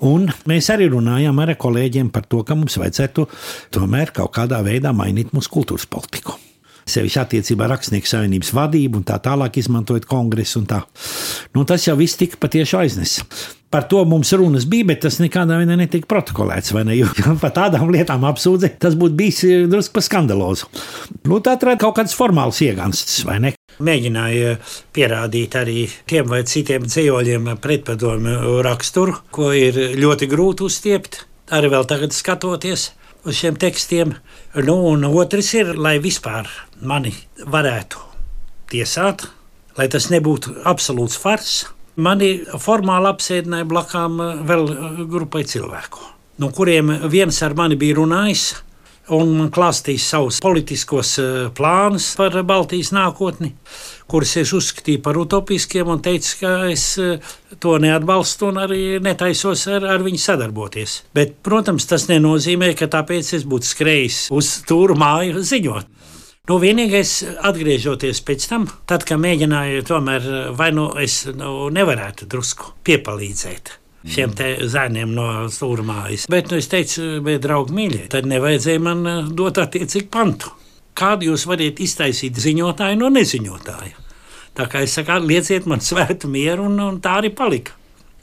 Un 0.07 0.27
mēs 0.49 0.69
arī 0.73 0.91
runājām 0.93 1.39
ar 1.41 1.55
kolēģiem 1.57 2.11
par 2.13 2.27
to, 2.29 2.43
ka 2.45 2.57
mums 2.57 2.77
vajadzētu 2.77 3.29
tomēr 3.73 4.13
kaut 4.13 4.35
kādā 4.37 4.61
veidā 4.65 4.93
mainīt 4.93 5.33
mūsu 5.33 5.53
kultūras 5.57 5.89
politiku 5.89 6.37
sevišķi 6.87 7.19
attiecībā 7.19 7.65
ar 7.65 7.73
Rakstnieku 7.75 8.09
savienības 8.09 8.53
vadību 8.55 9.01
un 9.01 9.05
tā 9.07 9.17
tālāk, 9.23 9.59
izmantojot 9.59 10.07
kongresu 10.09 10.61
un 10.61 10.69
tā. 10.69 10.81
Nu, 11.55 11.65
tas 11.67 11.83
jau 11.87 11.97
viss 11.99 12.19
tika 12.19 12.39
patiešām 12.39 12.85
aiznesis. 12.85 13.25
Par 13.67 13.83
to 13.91 13.99
mums 14.07 14.31
runas 14.39 14.63
bija, 14.69 14.87
bet 14.93 15.01
tas 15.03 15.19
nekādā 15.19 15.57
veidā 15.59 15.75
netika 15.75 16.07
protokolēts. 16.07 16.71
Ne? 16.87 16.95
Jo 17.01 17.11
par 17.43 17.51
tādām 17.57 17.91
lietām 17.91 18.23
apsūdzēt, 18.29 18.79
tas 18.83 18.95
būtu 18.99 19.19
bijis 19.19 19.43
drusku 19.67 20.03
skandalozi. 20.03 20.69
Nu, 21.27 21.41
tā 21.43 21.59
ir 21.59 21.75
kaut 21.75 21.99
kāds 21.99 22.15
formāls 22.15 22.63
iegānstis, 22.63 23.25
vai 23.27 23.41
ne? 23.43 23.56
Mēģināja 23.83 24.57
pierādīt 24.95 25.55
arī 25.59 25.85
tiem 26.09 26.27
vai 26.31 26.43
citiem 26.47 26.85
dzīvoļiem 26.87 27.51
pretpadomu 27.61 28.59
raksturu, 28.65 29.17
ko 29.31 29.51
ir 29.55 29.77
ļoti 29.99 30.29
grūti 30.31 30.67
uzstiept. 30.67 31.23
Arī 31.53 31.71
vēl 31.71 31.87
tagad 31.87 32.15
skatoties 32.15 32.89
uz 33.27 33.37
šiem 33.39 33.55
tekstiem. 33.59 34.15
Nu, 34.67 34.77
un 34.91 35.05
otrs 35.07 35.53
ir, 35.55 35.75
lai 35.77 35.97
vispār 36.03 36.49
mani 36.81 37.13
varētu 37.45 38.03
tiesāt, 38.71 39.27
lai 39.77 39.87
tas 39.91 40.09
nebūtu 40.11 40.57
absolūts 40.67 41.17
fars. 41.21 41.57
Mani 41.97 42.43
formāli 42.61 43.09
apsēdināja 43.09 43.65
blakām 43.65 44.19
vēl 44.45 44.67
grupai 45.09 45.41
cilvēku, 45.49 46.03
no 46.37 46.51
kuriem 46.53 46.91
viens 47.09 47.39
ar 47.41 47.55
mani 47.57 47.79
bija 47.79 47.97
runājis 47.97 48.51
un 49.15 49.33
man 49.37 49.51
klāstīs 49.53 50.05
savus 50.11 50.39
politiskos 50.43 51.13
eh, 51.21 51.35
plānus 51.55 52.09
par 52.19 52.35
Baltijas 52.47 52.91
nākotni, 52.95 53.53
kurus 54.09 54.35
es 54.41 54.53
uzskatīju 54.55 55.01
par 55.05 55.19
utopiskiem 55.21 55.89
un 55.93 56.01
teicu, 56.03 56.33
ka 56.41 56.53
es 56.71 56.85
eh, 57.01 57.33
to 57.63 57.77
neatbalstu 57.81 58.51
un 58.51 58.61
arī 58.65 58.81
netaisos 59.03 59.67
ar, 59.71 59.87
ar 59.95 60.05
viņu 60.05 60.21
sadarboties. 60.23 60.99
Bet, 61.15 61.37
protams, 61.45 61.87
tas 61.89 62.09
nenozīmē, 62.11 62.73
ka 62.77 62.89
tāpēc 62.91 63.33
es 63.39 63.47
būtu 63.47 63.71
skrējis 63.71 64.21
uz 64.35 64.53
tūru 64.67 64.97
māju 64.99 65.43
ziņot. 65.45 65.95
Nu, 66.47 66.61
vienīgais, 66.63 67.17
atgriežoties 67.43 68.21
pēc 68.23 68.45
tam, 68.47 68.69
tad, 68.87 69.03
kad 69.07 69.19
mēģināju, 69.19 69.83
tomēr 69.89 70.29
vai 70.55 70.69
nu 70.75 70.93
es 71.03 71.25
nu, 71.35 71.67
nevarētu 71.75 72.29
drusku 72.31 72.71
piepalīdzēt 72.87 73.75
šiem 74.11 74.33
zēniem 74.71 75.13
no 75.15 75.27
stūrmājas. 75.51 76.27
Bet 76.31 76.51
nu, 76.51 76.61
es 76.61 76.69
teicu, 76.71 77.17
bet, 77.25 77.41
draugi, 77.43 77.75
mīļie, 77.77 78.07
tad 78.13 78.29
nevajadzēja 78.29 78.83
man 78.83 79.03
eh, 79.07 79.21
dot 79.37 79.59
attiecīgu 79.63 80.09
pantu. 80.13 80.53
Kādu 80.97 81.29
jūs 81.29 81.45
varat 81.49 81.79
iztaisīt 81.83 82.39
ziņotāju 82.41 82.97
no 83.01 83.11
neziņotāja? 83.13 83.93
Tā 84.57 84.65
kā 84.71 84.81
es 84.81 84.95
saku, 84.97 85.19
lieciet 85.29 85.67
man 85.69 85.83
svētu 85.85 86.29
mieru, 86.33 86.65
un, 86.71 86.79
un 86.81 86.97
tā 87.03 87.19
arī 87.19 87.29
palika. 87.37 87.75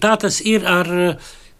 Tā 0.02 0.16
tas 0.20 0.40
ir 0.42 0.66
ar, 0.66 0.90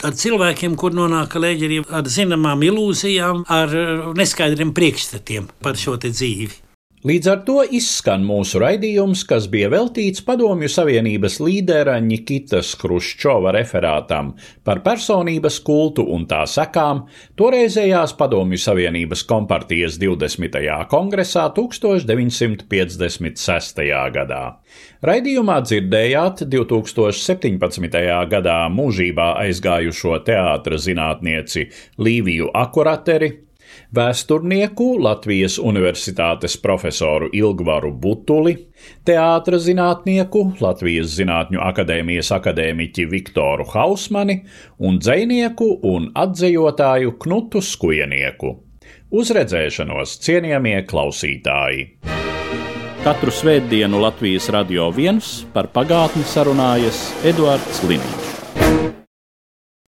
ar 0.03 0.17
cilvēkiem, 0.19 0.75
kur 0.75 0.97
nonāk 0.97 1.37
arī 1.39 1.79
ar 1.87 2.11
zināmām 2.11 2.67
ilūzijām, 2.67 3.45
ar 3.47 3.79
neskaidriem 4.19 4.75
priekšstatiem 4.75 5.47
par 5.63 5.79
šo 5.79 5.95
dzīvi. 6.03 6.64
Līdz 7.05 7.27
ar 7.29 7.41
to 7.45 7.59
izskan 7.77 8.23
mūsu 8.25 8.57
raidījums, 8.63 9.27
kas 9.29 9.45
bija 9.53 9.69
veltīts 9.69 10.23
Padomju 10.25 10.71
Savienības 10.73 11.35
līdera 11.45 11.99
Nikitas 12.01 12.71
Hruščova 12.81 13.53
referātam 13.53 14.31
par 14.65 14.81
personības 14.87 15.59
kultu 15.67 16.01
un 16.17 16.25
tā 16.31 16.47
sekām 16.49 17.03
toreizējās 17.37 18.17
Padomju 18.17 18.57
Savienības 18.65 19.21
kompartijas 19.29 20.01
20. 20.01 20.57
kongresā 20.89 21.53
1956. 21.53 23.85
gadā. 24.17 24.57
Raidījumā 25.05 25.61
dzirdējāt 25.69 26.49
2017. 26.57 28.01
gadā 28.33 28.59
mūžībā 28.81 29.29
aizgājušo 29.45 30.25
teātra 30.25 30.81
zinātnieci 30.81 31.69
Līviju 32.01 32.49
Akurateri, 32.65 33.45
vēsturnieku, 33.95 34.95
Latvijas 35.03 35.59
Universitātes 35.63 36.57
profesoru 36.61 37.29
Ilgvaru 37.35 37.93
Butuli, 37.93 38.57
teātra 39.07 39.61
zinātnieku, 39.63 40.45
Latvijas 40.63 41.15
Zinātņu 41.19 41.63
akadēmijas 41.63 42.33
akadēmiķi 42.37 43.07
Viktoru 43.11 43.67
Hausmani 43.71 44.41
un 44.79 44.99
dzēnieku 45.03 45.71
un 45.91 46.11
atdzējotāju 46.15 47.17
Knutu 47.25 47.63
Skujenieku. 47.63 48.57
Uz 49.15 49.31
redzēšanos, 49.37 50.19
cienījamie 50.25 50.81
klausītāji! 50.91 51.89
Katru 53.05 53.33
svētdienu 53.37 54.01
Latvijas 54.01 54.49
radio 54.55 54.89
viens 54.97 55.43
par 55.53 55.69
pagātni 55.75 56.25
sarunājas 56.25 57.11
Eduards 57.29 57.85
Līniju. 57.85 58.24